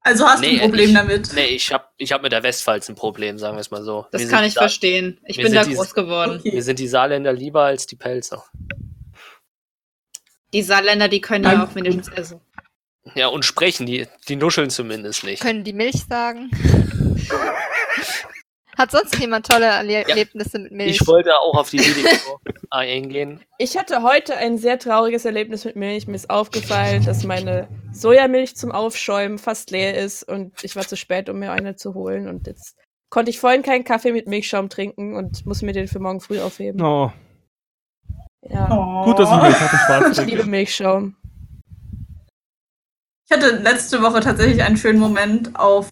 [0.00, 1.32] Also hast Nee, du ein Problem ich- damit.
[1.34, 4.06] Nee, ich hab, ich hab mit der Westpfalz ein Problem, sagen wir es mal so.
[4.12, 5.20] Das Wir kann ich Sa- verstehen.
[5.26, 6.38] Ich bin da die- groß geworden.
[6.38, 6.52] Okay.
[6.54, 8.44] Mir sind die Saarländer lieber als die Pelzer.
[10.54, 12.40] Die Saarländer, die können ja auch wenigstens also.
[13.14, 15.42] Ja, und sprechen, die, die nuscheln zumindest nicht.
[15.42, 16.50] Können die Milch sagen?
[18.78, 21.00] Hat sonst jemand tolle Erle Erlebnisse mit Milch?
[21.00, 22.08] Ich wollte auch auf die Video
[22.70, 23.40] eingehen.
[23.58, 26.06] Ich hatte heute ein sehr trauriges Erlebnis mit Milch.
[26.06, 30.96] Mir ist aufgefallen, dass meine Sojamilch zum Aufschäumen fast leer ist und ich war zu
[30.96, 32.28] spät, um mir eine zu holen.
[32.28, 32.76] Und jetzt
[33.10, 36.38] konnte ich vorhin keinen Kaffee mit Milchschaum trinken und muss mir den für morgen früh
[36.38, 36.80] aufheben.
[36.80, 37.10] Oh,
[38.42, 39.04] Ja, Oh.
[39.06, 40.44] gut, dass ich meinen Kaffee schwarz ich liebe.
[40.44, 41.16] Milchschaum.
[43.28, 45.88] Ich hatte letzte Woche tatsächlich einen schönen Moment auf.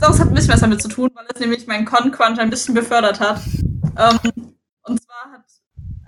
[0.00, 2.74] Das hat ein bisschen was damit zu tun, weil es nämlich meinen Con-Crunch ein bisschen
[2.74, 3.40] befördert hat.
[3.98, 4.18] Ähm,
[4.82, 5.44] und zwar hat,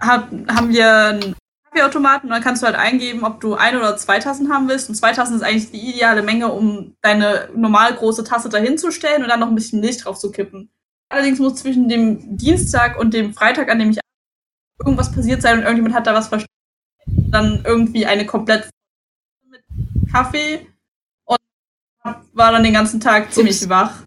[0.01, 1.37] hat, haben wir einen
[1.67, 4.89] Kaffeeautomaten und dann kannst du halt eingeben, ob du ein oder zwei Tassen haben willst.
[4.89, 9.29] Und zwei Tassen ist eigentlich die ideale Menge, um deine normal große Tasse dahinzustellen und
[9.29, 10.71] dann noch ein bisschen Milch drauf zu kippen.
[11.11, 13.99] Allerdings muss zwischen dem Dienstag und dem Freitag, an dem ich
[14.81, 16.51] irgendwas passiert sein und irgendjemand hat da was verstanden.
[17.07, 18.71] dann irgendwie eine komplett
[19.51, 19.63] mit
[20.11, 20.67] Kaffee
[22.33, 24.03] war dann den ganzen Tag ziemlich wach.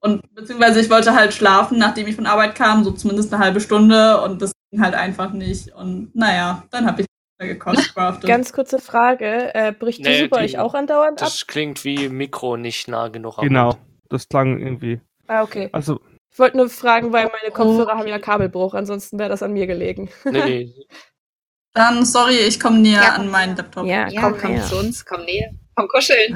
[0.00, 3.60] Und beziehungsweise ich wollte halt schlafen, nachdem ich von Arbeit kam, so zumindest eine halbe
[3.60, 5.74] Stunde und das ging halt einfach nicht.
[5.74, 7.06] Und naja, dann habe ich
[7.40, 7.94] gekostet.
[8.26, 9.54] Ganz kurze Frage.
[9.54, 11.28] Äh, bricht Nee, die bei euch auch andauernd ab?
[11.28, 13.66] Das klingt wie Mikro nicht nah genug am Genau.
[13.68, 13.78] Mund.
[14.08, 15.00] Das klang irgendwie.
[15.26, 15.68] Ah, okay.
[15.72, 16.00] Also,
[16.32, 19.66] Ich wollte nur fragen, weil meine Kopfhörer haben ja Kabelbruch, ansonsten wäre das an mir
[19.66, 20.08] gelegen.
[20.24, 20.74] Nee, nee.
[21.74, 23.86] Dann, sorry, ich komme näher Ja, an meinen Laptop.
[23.86, 24.64] Ja, komm komm her.
[24.64, 25.50] zu uns, komm näher.
[25.78, 26.34] Komm kuscheln.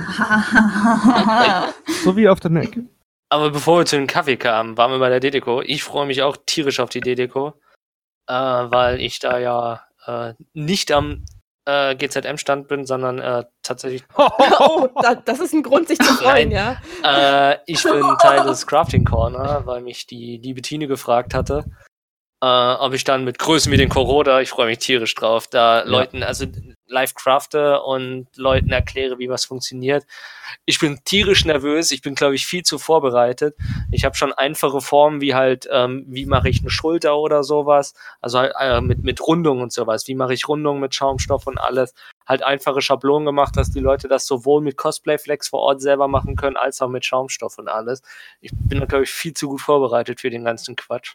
[2.05, 2.79] so wie auf der Neck.
[3.29, 5.63] Aber bevor wir zu den Kaffee kamen, waren wir bei der DDCO.
[5.63, 7.53] Ich freue mich auch tierisch auf die DDCO,
[8.29, 11.25] äh, weil ich da ja äh, nicht am
[11.65, 16.53] äh, GZM-Stand bin, sondern äh, tatsächlich, oh, da, das ist ein Grund, sich zu freuen,
[16.53, 16.77] ja.
[17.03, 21.65] äh, ich bin Teil des Crafting Corner, weil mich die liebe Tine gefragt hatte,
[22.43, 25.83] äh, ob ich dann mit Größen wie den Coroda, ich freue mich tierisch drauf, da
[25.85, 26.45] Leuten, also
[26.89, 30.05] live crafte und Leuten erkläre, wie was funktioniert.
[30.67, 33.55] Ich bin tierisch nervös, ich bin, glaube ich, viel zu vorbereitet.
[33.93, 37.95] Ich habe schon einfache Formen, wie halt, ähm, wie mache ich eine Schulter oder sowas,
[38.21, 41.59] also halt, äh, mit, mit Rundung und sowas, wie mache ich Rundung mit Schaumstoff und
[41.59, 41.95] alles.
[42.27, 46.35] Halt einfache Schablonen gemacht, dass die Leute das sowohl mit Cosplay-Flex vor Ort selber machen
[46.35, 48.03] können, als auch mit Schaumstoff und alles.
[48.41, 51.15] Ich bin glaube ich, viel zu gut vorbereitet für den ganzen Quatsch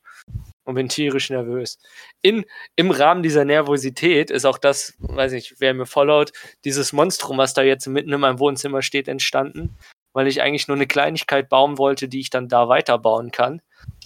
[0.67, 1.79] und bin tierisch nervös.
[2.21, 2.45] In,
[2.75, 6.33] Im Rahmen dieser Nervosität ist auch das, weiß nicht, wer mir followt,
[6.65, 9.77] dieses Monstrum, was da jetzt mitten in meinem Wohnzimmer steht, entstanden,
[10.11, 13.61] weil ich eigentlich nur eine Kleinigkeit bauen wollte, die ich dann da weiterbauen kann.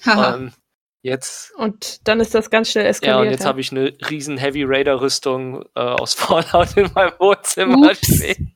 [0.05, 0.35] Haha.
[0.35, 0.53] Ähm,
[1.01, 3.21] jetzt, Und dann ist das ganz schnell ja, eskaliert.
[3.21, 7.89] und jetzt habe ich eine riesen Heavy Raider Rüstung äh, aus Fallout in meinem Wohnzimmer
[7.89, 8.05] Ups.
[8.05, 8.53] stehen.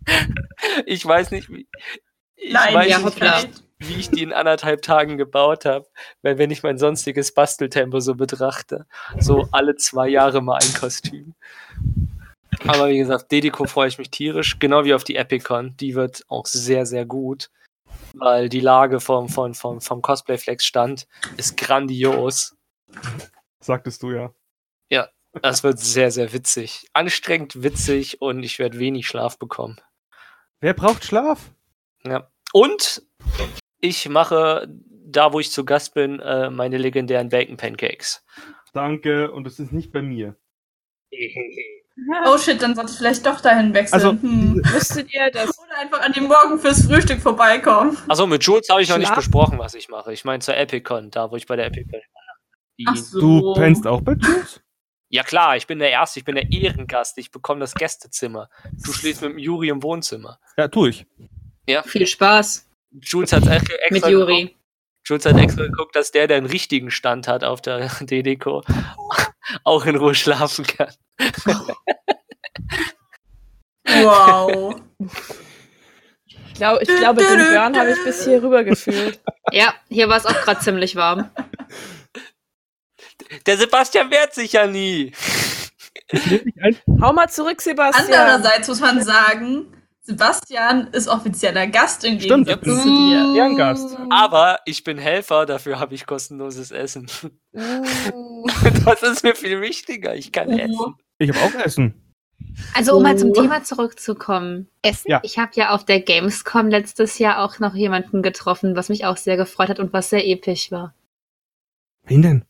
[0.86, 1.68] Ich weiß nicht, wie,
[2.36, 3.65] ich Nein, weiß ja, nicht.
[3.80, 5.88] Wie ich die in anderthalb Tagen gebaut habe,
[6.22, 8.86] weil wenn ich mein sonstiges Basteltempo so betrachte,
[9.20, 11.36] so alle zwei Jahre mal ein Kostüm.
[12.68, 15.76] Aber wie gesagt, Dedico freue ich mich tierisch, genau wie auf die Epicon.
[15.78, 17.50] Die wird auch sehr, sehr gut,
[18.14, 21.08] weil die Lage vom, vom, vom, vom Cosplay Flex Stand
[21.38, 22.56] ist grandios.
[23.60, 24.34] Sagtest du ja.
[25.42, 26.88] Das wird sehr, sehr witzig.
[26.94, 29.82] Anstrengend, witzig und ich werde wenig Schlaf bekommen.
[30.62, 31.52] Wer braucht Schlaf?
[32.04, 32.32] Ja.
[32.54, 33.04] Und
[33.88, 34.68] ich mache,
[35.06, 38.26] da wo ich zu Gast bin, äh, meine legendären Bacon Pancakes.
[38.74, 40.36] Danke, und es ist nicht bei mir.
[42.26, 43.94] Oh shit, dann sollte ich vielleicht doch dahin wechseln.
[43.94, 44.62] Also, hm.
[44.74, 47.98] Wusstet ihr, dass Oder einfach an dem Morgen fürs Frühstück vorbeikommen.
[48.10, 49.20] Also mit Jules habe ich noch nicht Schlaf?
[49.20, 50.12] besprochen, was ich mache.
[50.12, 52.96] Ich meine zur Epicon, da wo ich bei der Epicon war.
[52.98, 53.20] So.
[53.22, 54.62] Du pennst auch bei Jules?
[55.08, 58.50] Ja klar, ich bin der Erste, ich bin der Ehrengast, ich bekomme das Gästezimmer.
[58.84, 60.40] Du schläfst mit dem Juri im Wohnzimmer.
[60.58, 61.06] Ja, tu ich.
[61.86, 62.65] Viel Spaß
[63.02, 64.56] Jules hat extra, geguckt.
[65.06, 68.64] Jules hat extra geguckt, dass der, der einen richtigen Stand hat auf der DDCO,
[69.64, 70.94] auch in Ruhe schlafen kann.
[73.88, 74.76] Wow.
[75.00, 79.20] ich, glaub, ich glaube, den Burn habe ich bis hier rüber gefühlt.
[79.52, 81.30] Ja, hier war es auch gerade ziemlich warm.
[83.46, 85.14] Der Sebastian wehrt sich ja nie.
[87.02, 88.06] Hau mal zurück, Sebastian.
[88.06, 89.75] Andererseits muss man sagen,
[90.06, 93.34] Sebastian ist offizieller Gast im Stimmt, Gegensatz zu dir.
[93.36, 93.98] Ehrengast.
[94.12, 97.08] Aber ich bin Helfer, dafür habe ich kostenloses Essen.
[97.54, 98.46] Uh.
[98.86, 100.16] Das ist mir viel wichtiger.
[100.16, 100.58] Ich kann Oh.
[100.58, 100.96] essen.
[101.18, 102.02] Ich habe auch Essen.
[102.76, 103.34] Also um mal zum Oh.
[103.34, 104.70] Thema zurückzukommen.
[104.84, 105.10] Essen?
[105.10, 105.22] Ja.
[105.24, 109.18] Ich habe ja auf der Gamescom letztes Jahr auch noch jemanden getroffen, was mich auch
[109.18, 110.94] sehr gefreut hat und was sehr episch war.
[112.04, 112.46] Wen denn?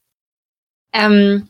[0.91, 1.47] Ähm,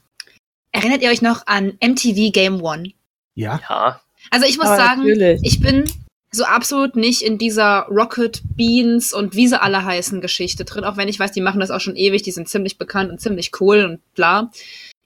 [0.72, 2.92] erinnert ihr euch noch an MTV Game One?
[3.34, 3.60] Ja.
[3.68, 4.02] Ja.
[4.32, 5.42] Also ich muss Aber sagen, natürlich.
[5.44, 5.86] ich bin
[6.32, 10.98] so absolut nicht in dieser Rocket Beans und wie sie alle heißen Geschichte drin, auch
[10.98, 13.52] wenn ich weiß, die machen das auch schon ewig, die sind ziemlich bekannt und ziemlich
[13.60, 14.52] cool und bla.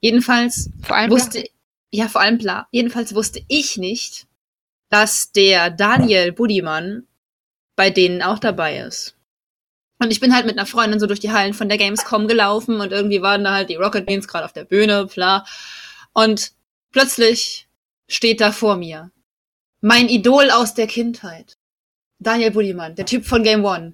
[0.01, 1.43] Jedenfalls Vor allem wusste,
[1.91, 2.67] ja, vor allem bla.
[2.71, 4.25] Jedenfalls wusste ich nicht,
[4.89, 7.03] dass der Daniel Budimann
[7.75, 9.15] bei denen auch dabei ist.
[9.99, 12.79] Und ich bin halt mit einer Freundin so durch die Hallen von der Gamescom gelaufen
[12.79, 15.45] und irgendwie waren da halt die Rocket Beans gerade auf der Bühne, bla.
[16.13, 16.53] Und
[16.91, 17.68] plötzlich
[18.09, 19.11] steht da vor mir
[19.81, 21.57] mein Idol aus der Kindheit.
[22.19, 23.93] Daniel Budimann, der Typ von Game One.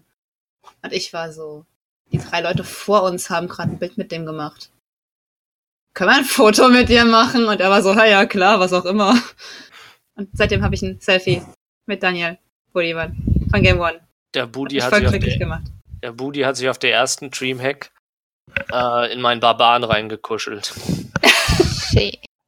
[0.82, 1.66] Und ich war so,
[2.12, 4.72] die drei Leute vor uns haben gerade ein Bild mit dem gemacht.
[5.94, 7.46] Können wir ein Foto mit dir machen?
[7.46, 9.16] Und er war so, ja, ja, klar, was auch immer.
[10.16, 11.44] Und seitdem habe ich ein Selfie
[11.86, 12.40] mit Daniel
[12.74, 13.16] Budimann
[13.52, 14.02] von Game One.
[14.34, 15.64] Der Budi, hat voll sich auf glücklich der, gemacht.
[16.02, 17.92] der Budi hat sich auf der ersten Dreamhack
[18.72, 20.74] äh, in meinen Barbaren reingekuschelt.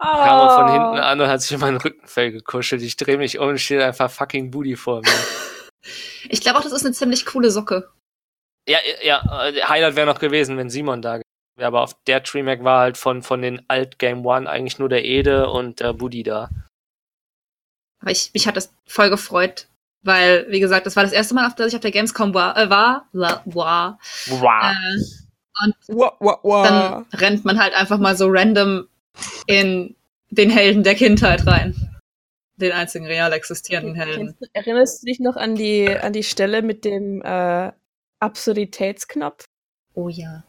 [0.01, 0.11] Shit.
[0.11, 0.71] Kam er von Oh.
[0.71, 2.81] hinten an und hat sich in mein Rückenfell gekuschelt.
[2.83, 5.07] Ich drehe mich um und steht einfach fucking Budi vor mir.
[6.29, 7.89] Ich glaube auch, das ist eine ziemlich coole Socke.
[8.67, 11.23] ja, ja, äh, Highlight wäre noch gewesen, wenn Simon da gewesen
[11.57, 14.89] Ja, aber auf der Tremac war halt von, von den Alt Game One eigentlich nur
[14.89, 16.49] der Ede und der Buddy da.
[18.01, 19.67] Aber ich, mich hat das voll gefreut,
[20.03, 22.57] weil, wie gesagt, das war das erste Mal, auf das ich auf der Gamescom war.
[22.57, 23.99] Äh, war, war, war.
[24.25, 24.73] Wow.
[24.73, 26.63] Äh, und Wah, wah, wah.
[26.63, 28.87] dann rennt man halt einfach mal so random
[29.45, 29.95] in
[30.29, 31.75] den Helden der Kindheit rein.
[32.57, 34.35] Den einzigen real existierenden Helden.
[34.53, 37.71] Erinnerst du dich noch an die, an die Stelle mit dem äh,
[38.19, 39.45] Absurditätsknopf?
[39.93, 40.43] Oh ja.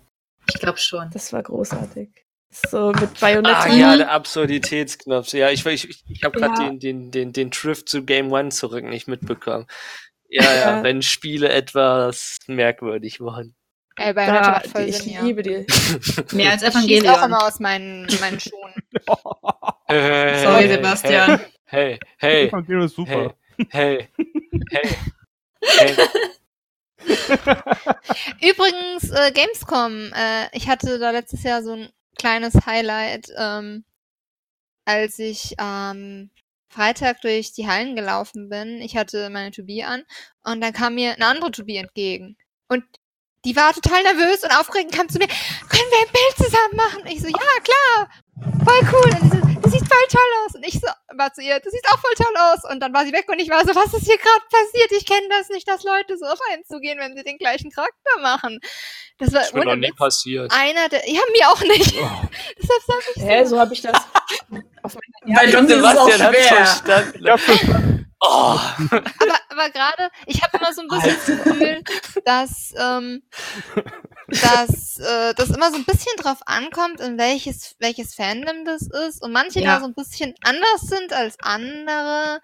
[0.49, 1.11] Ich glaube schon.
[1.13, 2.09] Das war großartig.
[2.51, 3.61] So mit Bayonetta.
[3.65, 5.35] Ah ja, der Absurditätsknopf.
[5.35, 6.69] Ja, ich, ich, ich, ich habe gerade Ja.
[6.71, 9.67] den, den, den, den Drift zu Game One zurück nicht mitbekommen.
[10.31, 10.83] Ja, ja, Ja.
[10.83, 13.55] wenn Spiele etwas merkwürdig waren.
[13.99, 15.23] Ey, Bayonetta Da, macht voll ich Sinn, ja.
[15.23, 15.67] liebe die.
[16.33, 17.25] Mehr als Ich schieß auch Evangelion.
[17.25, 18.75] immer aus meinen, meinen Schuhen.
[19.91, 21.41] Hey, Sorry, hey, Sebastian.
[21.65, 23.35] Hey, hey, Evangelion ist super.
[23.71, 24.07] hey,
[24.71, 24.97] hey,
[25.63, 25.97] hey.
[28.43, 31.89] Übrigens, äh, Gamescom, äh, ich hatte da letztes Jahr so ein
[32.19, 33.85] kleines Highlight, ähm,
[34.85, 36.31] als ich am
[36.69, 38.83] Freitag durch die Hallen gelaufen bin.
[38.83, 40.05] Ich hatte meine To-Be an
[40.45, 42.37] und dann kam mir eine andere To-Be entgegen.
[42.69, 42.85] Und
[43.49, 46.77] die war total nervös und aufgeregt und kam zu mir, können wir ein Bild zusammen
[46.77, 47.01] machen?
[47.03, 48.09] Und ich so, ja, klar,
[48.65, 49.11] voll cool.
[49.23, 50.55] Und sie so, du siehst voll toll aus.
[50.55, 50.87] Und ich so,
[51.17, 52.71] war zu ihr, du siehst auch voll toll aus.
[52.71, 54.93] Und dann war sie weg und ich war so, was ist hier gerade passiert?
[54.93, 58.21] Ich kenne das nicht, dass Leute so auf einen zugehen, wenn sie den gleichen Charakter
[58.21, 58.61] machen.
[59.19, 60.53] Das war Das wird noch nie passiert.
[60.53, 61.95] einer der, ja, mir auch nicht.
[62.61, 63.95] Deshalb sag ich Hä, so habe ich das
[64.83, 64.95] auf
[65.27, 67.39] meiner Bei uns ist es auch Sebastian schwer.
[67.39, 68.08] verstanden.
[68.21, 68.59] Oh.
[68.59, 71.83] aber, aber gerade, ich habe immer so ein bisschen das Gefühl,
[72.25, 73.23] dass, ähm,
[74.43, 79.23] dass äh, das immer so ein bisschen drauf ankommt, in welches, welches Fandom das ist.
[79.23, 79.75] Und manche Ja.
[79.77, 82.41] da so ein bisschen anders sind als andere.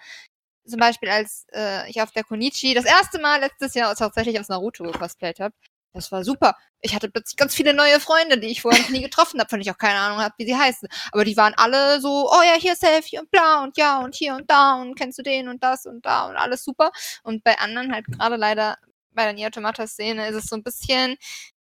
[0.67, 4.49] Zum Beispiel, als äh, ich auf der Konichi das erste Mal letztes Jahr tatsächlich aus
[4.49, 5.55] Naruto gecosplayt habe.
[5.95, 6.57] Das war super.
[6.81, 9.59] Ich hatte plötzlich ganz viele neue Freunde, die ich vorher noch nie getroffen habe, von
[9.61, 10.89] denen ich auch keine Ahnung habe, wie sie heißen.
[11.13, 14.35] Aber die waren alle so, oh ja, hier Selfie und bla und ja und hier
[14.35, 16.91] und da und kennst du den und das und da und alles super.
[17.23, 18.77] Und bei anderen halt gerade leider
[19.13, 21.17] bei der Nier Automata Szene ist es so ein bisschen,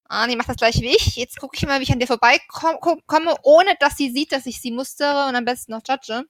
[0.10, 1.16] ah, die macht das gleich wie ich.
[1.16, 4.60] Jetzt gucke ich mal, wie ich an dir vorbeikomme, ohne dass sie sieht, dass ich
[4.62, 6.24] sie mustere und am besten noch judge.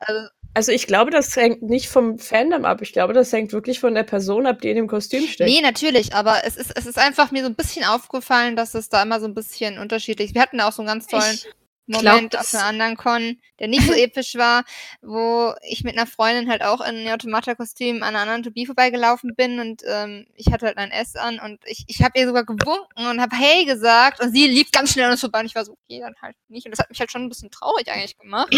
[0.00, 2.82] Also, Also ich glaube, das hängt nicht vom Fandom ab.
[2.82, 5.48] Ich glaube, das hängt wirklich von der Person ab, die in dem Kostüm steckt.
[5.48, 8.88] nee, natürlich, aber es ist, es ist einfach mir so ein bisschen aufgefallen, dass es
[8.88, 10.34] da immer so ein bisschen unterschiedlich ist.
[10.34, 11.46] Wir hatten da auch so einen ganz tollen Ich
[11.86, 14.64] Moment glaub, auf einer anderen Con, der nicht so episch war,
[15.02, 19.34] wo ich mit einer Freundin halt auch in einem Automata-Kostüm an einer anderen Tobi vorbeigelaufen
[19.36, 22.44] bin und ähm, ich hatte halt ein S an und ich, ich habe ihr sogar
[22.44, 25.54] gewunken und habe Hey gesagt und sie lief ganz schnell an uns vorbei und ich
[25.54, 26.64] war so, okay, dann halt nicht.
[26.66, 28.54] Und das hat mich halt schon ein bisschen traurig eigentlich gemacht.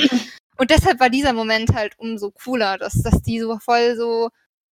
[0.57, 4.28] Und deshalb war dieser Moment halt umso cooler, dass, dass die so voll so,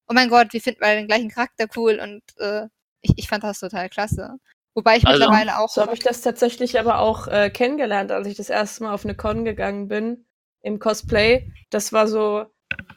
[0.08, 2.66] oh mein Gott, wir finden beide den gleichen Charakter cool und äh,
[3.02, 4.36] ich, ich fand das total klasse.
[4.74, 8.26] Wobei ich Also- mittlerweile auch So habe ich das tatsächlich aber auch äh, kennengelernt, als
[8.26, 10.26] ich das erste Mal auf eine Con gegangen bin
[10.62, 11.50] im Cosplay.
[11.70, 12.46] Das war so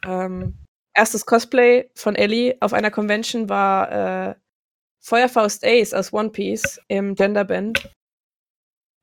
[0.05, 0.59] ähm,
[0.93, 4.36] erstes Cosplay von Ellie auf einer Convention war äh,
[4.99, 7.89] Feuerfaust Ace aus One Piece im Genderband.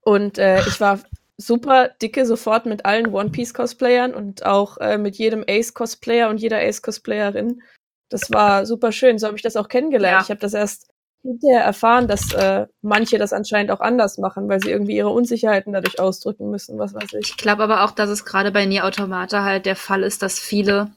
[0.03, 1.01] Und äh, ich war
[1.41, 6.29] super dicke sofort mit allen One Piece Cosplayern und auch äh, mit jedem Ace Cosplayer
[6.29, 7.63] und jeder Ace Cosplayerin.
[8.11, 9.19] Das war super schön.
[9.19, 10.19] So habe ich das auch kennengelernt.
[10.19, 10.23] Ja.
[10.23, 10.91] Ich habe das erst
[11.23, 15.73] hinterher erfahren, dass äh, manche das anscheinend auch anders machen, weil sie irgendwie ihre Unsicherheiten
[15.73, 17.31] dadurch ausdrücken müssen, was weiß ich.
[17.31, 20.39] Ich glaube aber auch, dass es gerade bei Nier Automata halt der Fall ist, dass
[20.39, 20.91] viele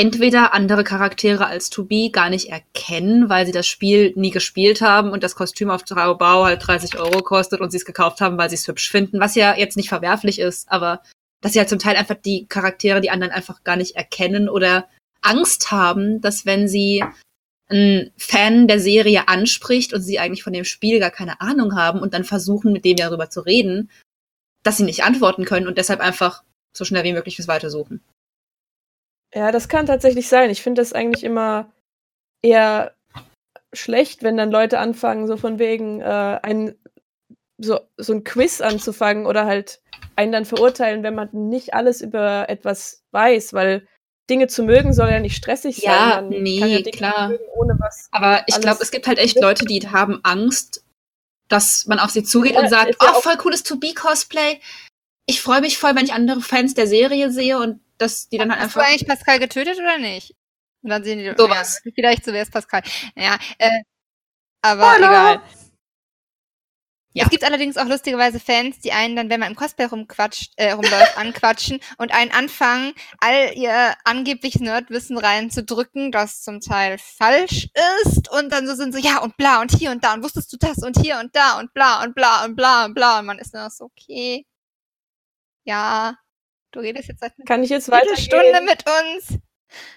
[0.00, 4.80] entweder andere Charaktere als To Be gar nicht erkennen, weil sie das Spiel nie gespielt
[4.80, 8.38] haben und das Kostüm auf Traubau halt 30 Euro kostet und sie es gekauft haben,
[8.38, 11.02] weil sie es hübsch finden, was ja jetzt nicht verwerflich ist, aber
[11.42, 14.88] dass sie halt zum Teil einfach die Charaktere, die anderen einfach gar nicht erkennen oder
[15.20, 17.04] Angst haben, dass wenn sie
[17.68, 22.00] ein Fan der Serie anspricht und sie eigentlich von dem Spiel gar keine Ahnung haben
[22.00, 23.90] und dann versuchen, mit dem darüber zu reden,
[24.62, 26.42] dass sie nicht antworten können und deshalb einfach
[26.74, 28.00] so schnell wie möglich fürs Weitersuchen.
[29.34, 30.50] Ja, das kann tatsächlich sein.
[30.50, 31.72] Ich finde das eigentlich immer
[32.42, 32.94] eher
[33.72, 36.74] schlecht, wenn dann Leute anfangen, so von wegen äh, ein
[37.58, 39.80] so, so ein Quiz anzufangen oder halt
[40.16, 43.86] einen dann verurteilen, wenn man nicht alles über etwas weiß, weil
[44.28, 45.92] Dinge zu mögen soll ja nicht stressig sein.
[45.92, 47.28] Ja, Man nee, ja klar.
[47.28, 48.08] mögen, ohne was.
[48.12, 50.84] Aber ich glaube, es gibt halt echt Leute, die haben Angst,
[51.48, 54.60] dass man auf sie zugeht Ja, und sagt, ja oh, voll cooles To-Be-Cosplay.
[55.26, 58.50] Ich freue mich voll, wenn ich andere Fans der Serie sehe und dass die dann
[58.50, 58.92] halt Hast du einfach.
[58.92, 60.34] eigentlich Pascal getötet oder nicht?
[60.82, 61.80] Und dann sehen die Sowas.
[61.84, 62.82] Ja, vielleicht so wäre es Pascal.
[63.16, 63.82] Ja, äh,
[64.62, 65.08] aber Spoiler!
[65.08, 65.42] egal.
[67.12, 67.24] Ja.
[67.24, 70.70] Es gibt allerdings auch lustigerweise Fans, die einen dann, wenn man im Cosplay rumquatscht, äh,
[70.72, 77.68] rumläuft, anquatschen und einen anfangen, all ihr angebliches Nerdwissen reinzudrücken, das zum Teil falsch
[78.04, 80.52] ist und dann so sind so, ja und bla und hier und da und wusstest
[80.52, 83.26] du das und hier und da und bla und bla und bla und bla und
[83.26, 84.46] man ist nur so, okay,
[85.64, 86.14] ja,
[86.72, 88.64] du redest jetzt seit einer Kann ich jetzt Viertelstunde weitergehen?
[88.64, 89.38] mit uns.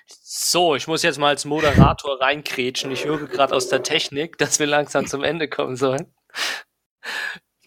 [0.08, 2.92] So, ich muss jetzt mal als Moderator reinkrätschen.
[2.92, 6.14] Ich höre gerade aus der Technik, dass wir langsam zum Ende kommen sollen.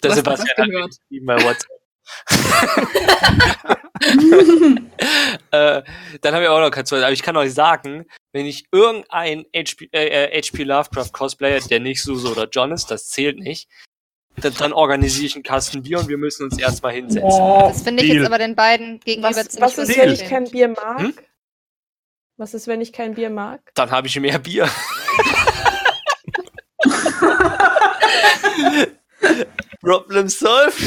[0.02, 1.70] Der Sebastian was hat geschrieben bei WhatsApp.
[5.50, 5.82] äh,
[6.20, 7.02] dann habe ich auch noch kein Zeug.
[7.02, 11.80] Aber ich kann euch sagen, wenn ich irgendein HP, äh, äh, HP Lovecraft Cosplayer, der
[11.80, 13.68] nicht Suso oder John ist, das zählt nicht,
[14.40, 17.28] dann, dann organisiere ich einen Kasten Bier und wir müssen uns erstmal hinsetzen.
[17.28, 18.22] Das finde ich Deal.
[18.22, 21.00] jetzt aber den beiden gegenüber Was, ziemlich was ist, wenn ich kein Bier mag?
[21.00, 21.14] Hm?
[22.36, 23.60] Was ist, wenn ich kein Bier mag?
[23.74, 24.68] Dann habe ich mehr Bier.
[29.80, 30.78] Problem solved.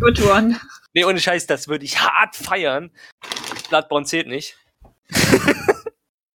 [0.00, 0.58] Good one.
[0.94, 2.90] Nee, ohne Scheiß, das würde ich hart feiern.
[3.68, 4.56] Bloodborne zählt nicht.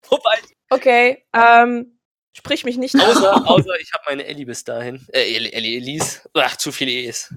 [0.09, 0.37] Wobei,
[0.69, 1.96] Okay, ähm,
[2.37, 3.01] sprich mich nicht an.
[3.01, 5.05] außer, außer ich habe meine Ellie bis dahin.
[5.11, 6.21] Äh, Ellie, Ellie, Elise.
[6.33, 7.33] Ach, zu viele E's.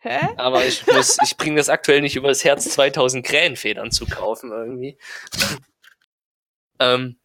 [0.00, 0.20] Hä?
[0.36, 4.96] Aber ich muss, ich bringe das aktuell nicht übers Herz, 2000 Krähenfedern zu kaufen irgendwie.
[6.80, 7.18] ähm,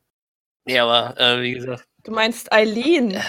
[0.65, 1.85] nee, aber, äh, wie gesagt.
[2.03, 3.21] Du meinst Eileen.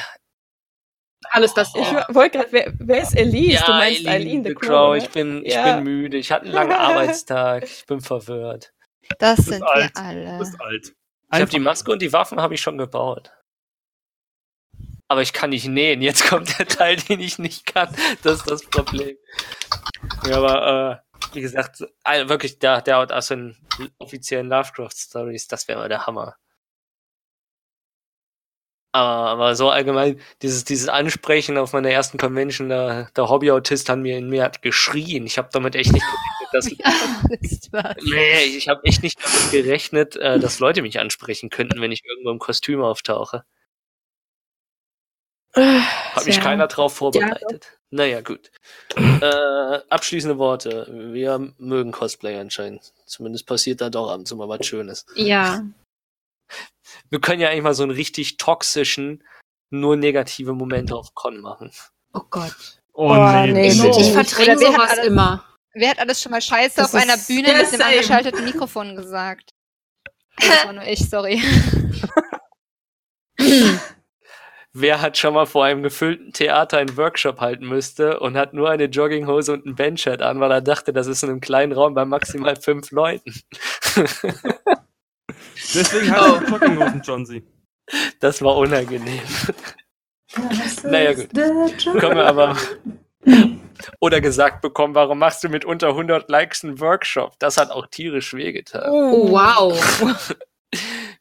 [1.30, 1.74] Alles das.
[1.74, 3.62] Ich wollte gerade, wer, wer ist Elise?
[3.64, 4.68] du meinst Eileen Eileen the the Crow.
[4.68, 4.97] Crow.
[4.97, 5.74] Ich bin, ich Ja.
[5.76, 6.16] bin müde.
[6.16, 7.64] Ich hatte einen langen Arbeitstag.
[7.64, 8.72] Ich bin verwirrt.
[9.18, 9.92] Das sind alt.
[9.95, 10.24] wir alle.
[10.32, 10.95] Du bist alt.
[11.32, 13.32] Ich habe die Maske und die Waffen habe ich schon gebaut.
[15.08, 16.00] Aber ich kann nicht nähen.
[16.02, 17.94] Jetzt kommt der Teil, den ich nicht kann.
[18.22, 19.16] Das ist das Problem.
[20.26, 23.56] Ja, aber äh, wie gesagt, wirklich der, der aus den
[23.98, 26.36] offiziellen Lovecraft Stories, das wäre mal der Hammer.
[28.92, 34.02] Aber, aber so allgemein, dieses, dieses Ansprechen auf meiner ersten Convention, der, der Hobbyautist an
[34.02, 35.26] mir in mir hat geschrien.
[35.26, 36.04] Ich habe damit echt nicht
[36.55, 36.66] dass,
[37.40, 37.96] Ist was.
[38.02, 42.05] Nee, ich habe echt nicht damit gerechnet, äh, dass Leute mich ansprechen könnten, wenn ich
[42.05, 43.44] irgendwo im Kostüm auftauche.
[45.57, 47.78] Hat mich keiner drauf vorbereitet.
[47.90, 48.50] naja, gut.
[48.96, 50.88] Äh, abschließende Worte.
[51.12, 52.92] Wir mögen Cosplay anscheinend.
[53.07, 55.07] Zumindest passiert da doch ab und zu mal was Schönes.
[55.14, 55.62] Ja.
[57.11, 59.22] Wir können ja eigentlich mal so einen richtig toxischen,
[59.70, 61.70] nur negative Momente auf Con machen.
[62.12, 62.55] Oh Gott.
[62.92, 63.14] Oh, Oh,
[63.46, 63.52] nee.
[63.52, 63.68] nee.
[63.68, 65.44] Ich, ich verdränge sowas alles- immer.
[65.74, 67.84] Wer hat alles schon mal Scheiße Das auf einer Bühne mit dem same.
[67.84, 69.50] angeschalteten Mikrofon gesagt?
[70.36, 71.42] Das war nur ich, sorry.
[74.76, 78.70] Wer hat schon mal vor einem gefüllten Theater einen Workshop halten müsste und hat nur
[78.70, 81.94] eine Jogginghose und ein Bandshirt an, weil er dachte, das ist in einem kleinen Raum
[81.94, 83.32] bei maximal fünf Leuten.
[85.74, 87.44] Deswegen hat er Jogginghosen, John C.
[88.18, 89.20] Das war unangenehm.
[90.34, 91.30] Das Naja, gut.
[91.32, 92.56] Können wir aber.
[94.00, 97.38] Oder gesagt bekommen, warum machst du mit unter 100 Likes einen Workshop?
[97.38, 98.90] Das hat auch tierisch wehgetan.
[98.90, 100.34] Oh, wow.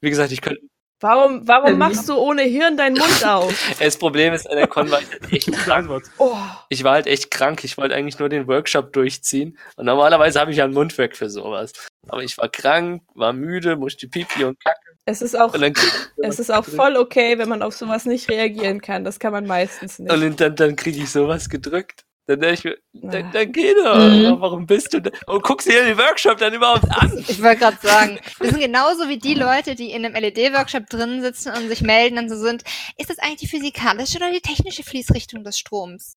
[0.02, 0.62] Wie gesagt, ich könnte.
[1.00, 1.78] Warum, warum Ähm.
[1.80, 3.54] machst du ohne Hirn deinen Mund auf?
[3.80, 5.90] Das Problem ist, an der Con war ich halt echt krank.
[6.18, 6.38] Oh,
[6.70, 7.62] Ich war halt echt krank.
[7.66, 9.58] Ich wollte eigentlich nur den Workshop durchziehen.
[9.76, 11.74] Und normalerweise habe ich ja einen Mund weg für sowas.
[12.08, 14.80] Aber ich war krank, war müde, musste Pipi und Kacke.
[15.06, 15.54] es ist auch,
[16.24, 19.04] es ist auch voll okay, wenn man auf sowas nicht reagieren kann.
[19.04, 20.10] Das kann man meistens nicht.
[20.10, 22.06] und dann, dann kriege ich sowas gedrückt.
[22.26, 23.12] Dann denke ich mir, Ah.
[23.12, 23.96] dann, dann geh doch.
[23.98, 24.40] Mhm.
[24.40, 25.12] Warum bist du da?
[25.28, 27.12] Und guckst dir den Workshop dann überhaupt an?
[27.28, 31.22] Ich wollte gerade sagen, wir sind genauso wie die Leute, die in einem LED-Workshop drin
[31.22, 32.64] sitzen und sich melden und so sind.
[32.98, 36.16] Ist das eigentlich die physikalische oder die technische Fließrichtung des Stroms?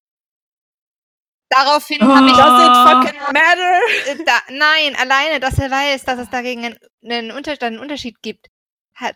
[1.49, 3.81] Daraufhin habe ich Does it fucking matter?
[4.09, 8.21] äh, da, nein, alleine, dass er weiß, dass es dagegen einen, einen, Unter einen Unterschied
[8.21, 8.49] gibt,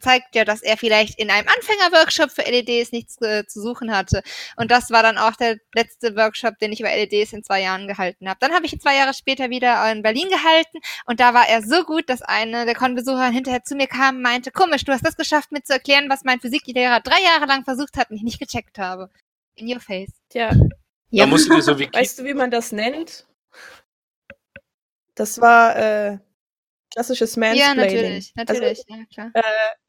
[0.00, 4.22] zeigt ja, dass er vielleicht in einem Anfänger-Workshop für LEDs nichts äh, zu suchen hatte.
[4.56, 7.88] Und das war dann auch der letzte Workshop, den ich über LEDs in zwei Jahren
[7.88, 8.38] gehalten habe.
[8.40, 11.62] Dann habe ich ihn zwei Jahre später wieder in Berlin gehalten und da war er
[11.62, 15.04] so gut, dass eine der Konbesucher hinterher zu mir kam und meinte, komisch, du hast
[15.04, 18.22] das geschafft, mir zu erklären, was mein Physiklehrer drei Jahre lang versucht hat und ich
[18.22, 19.10] nicht gecheckt habe.
[19.56, 20.12] In your face.
[20.28, 20.50] Tja,
[21.10, 23.26] Da musst du dir so wie weißt du, wie man das nennt?
[25.14, 26.18] Das war äh,
[26.90, 27.76] klassisches Ja, Mansplaining.
[27.76, 29.44] natürlich, natürlich, Also, ja, klar.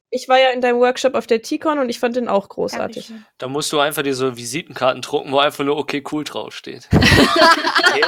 [0.10, 3.12] ich war ja in deinem Workshop auf der T-Con und ich fand den auch großartig.
[3.38, 6.88] Da musst du einfach diese Visitenkarten drucken, wo einfach nur okay cool draufsteht.
[6.94, 8.04] okay.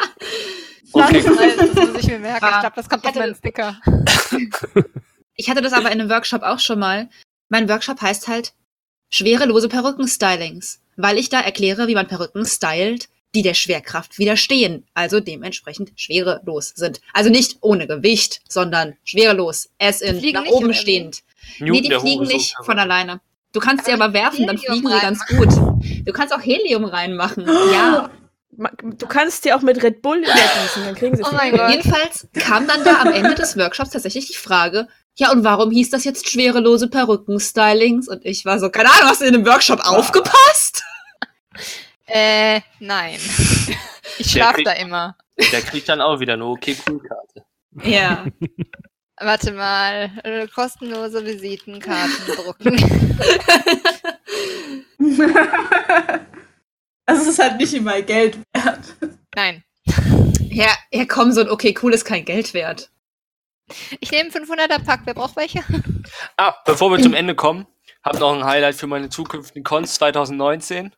[0.92, 1.24] okay.
[1.24, 2.46] Das muss ich mir merken.
[2.46, 2.60] Ich Ah.
[2.62, 3.78] glaube, das kommt auf Hatte- meinen Sticker.
[5.36, 7.10] Ich hatte das aber in einem Workshop auch schon mal.
[7.50, 8.54] Mein Workshop heißt halt
[9.10, 15.20] schwerelose Perückenstylings, weil ich da erkläre, wie man Perücken stylt, die der Schwerkraft widerstehen, also
[15.20, 17.02] dementsprechend schwerelos sind.
[17.14, 21.24] Also nicht ohne Gewicht, sondern schwerelos, es in nach nicht, oben stehend.
[21.60, 23.22] Newton, nee, die fliegen nicht von alleine.
[23.52, 26.06] Du kannst sie Aber aber werfen, dann Helium fliegen sie ganz gut.
[26.06, 27.48] Du kannst auch Helium reinmachen.
[27.74, 28.10] Ja.
[28.84, 31.72] Du kannst die auch mit Red Bull übergießen, dann kriegen sie Oh mein Gott.
[31.72, 35.90] Jedenfalls kam dann da am Ende des Workshops tatsächlich die Frage, ja, und warum hieß
[35.90, 38.08] das jetzt schwerelose Perückenstylings?
[38.08, 40.84] Und ich war so, keine Ahnung, hast du in dem Workshop aufgepasst?
[42.06, 43.20] Äh, nein.
[44.20, 45.18] Ich Der schlaf kriegt- da immer.
[45.52, 47.46] Der kriegt dann auch wieder eine okay cool Karte.
[47.90, 48.26] Ja.
[49.20, 52.78] Warte mal, äh, kostenlose Visitenkarten drucken.
[57.06, 58.96] Also es ist halt nicht immer Geld wert.
[59.36, 59.64] Nein.
[60.50, 62.92] Ja, ja, komm, so ein okay, cool ist kein Geld wert.
[64.00, 65.02] Ich nehme 500er Pack.
[65.06, 65.64] Wer braucht welche?
[66.38, 67.66] Ah, bevor wir zum Ende kommen,
[68.04, 70.94] hab noch ein Highlight für meine zukünftigen Cons 2019.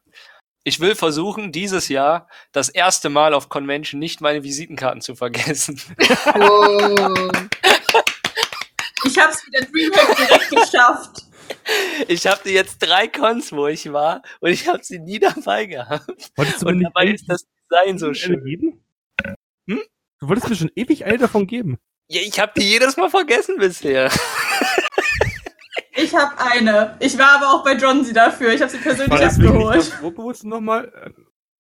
[0.68, 5.80] Ich will versuchen, dieses Jahr das erste Mal auf Convention nicht meine Visitenkarten zu vergessen.
[6.40, 7.18] Oh.
[9.06, 11.22] Ich hab's mit der Dreamhack direkt geschafft.
[12.08, 16.32] Ich habe jetzt drei Cons, wo ich war, und ich habe sie nie dabei gehabt.
[16.36, 18.44] Wolltest du Und dabei ist das Design so schön.
[18.44, 18.84] geben?
[19.70, 19.82] Hm?
[20.20, 21.78] Du wolltest mir schon ewig eine davon geben.
[22.08, 24.10] Ja, ich habe die jedes Mal vergessen bisher.
[26.06, 26.96] Ich hab eine.
[27.00, 28.54] Ich war aber auch bei John sie dafür.
[28.54, 29.92] Ich habe sie persönlich abgeholt.
[30.02, 31.14] wo wolltest du nochmal?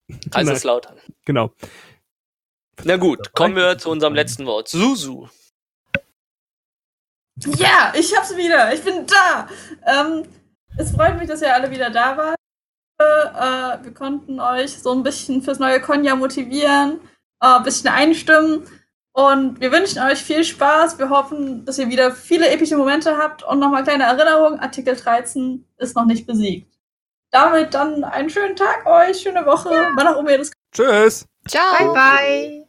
[0.08, 0.98] Äh, Kaiserslautern.
[1.24, 1.50] Genau.
[2.82, 4.68] Na gut, kommen wir zu unserem letzten Wort.
[4.68, 5.28] Susu.
[7.56, 8.74] Ja, ich hab's wieder.
[8.74, 9.48] Ich bin da.
[9.86, 10.24] Ähm,
[10.76, 12.36] es freut mich, dass ihr alle wieder da wart.
[12.98, 17.00] Äh, wir konnten euch so ein bisschen fürs neue Konja motivieren,
[17.40, 18.66] äh, ein bisschen einstimmen.
[19.14, 20.98] Und wir wünschen euch viel Spaß.
[20.98, 23.44] Wir hoffen, dass ihr wieder viele epische Momente habt.
[23.44, 26.74] Und nochmal kleine Erinnerung: Artikel 13 ist noch nicht besiegt.
[27.30, 31.26] Damit dann einen schönen Tag euch, schöne Woche, wann auch immer ihr das Tschüss.
[31.46, 31.92] Ciao.
[31.92, 32.63] Bye, bye.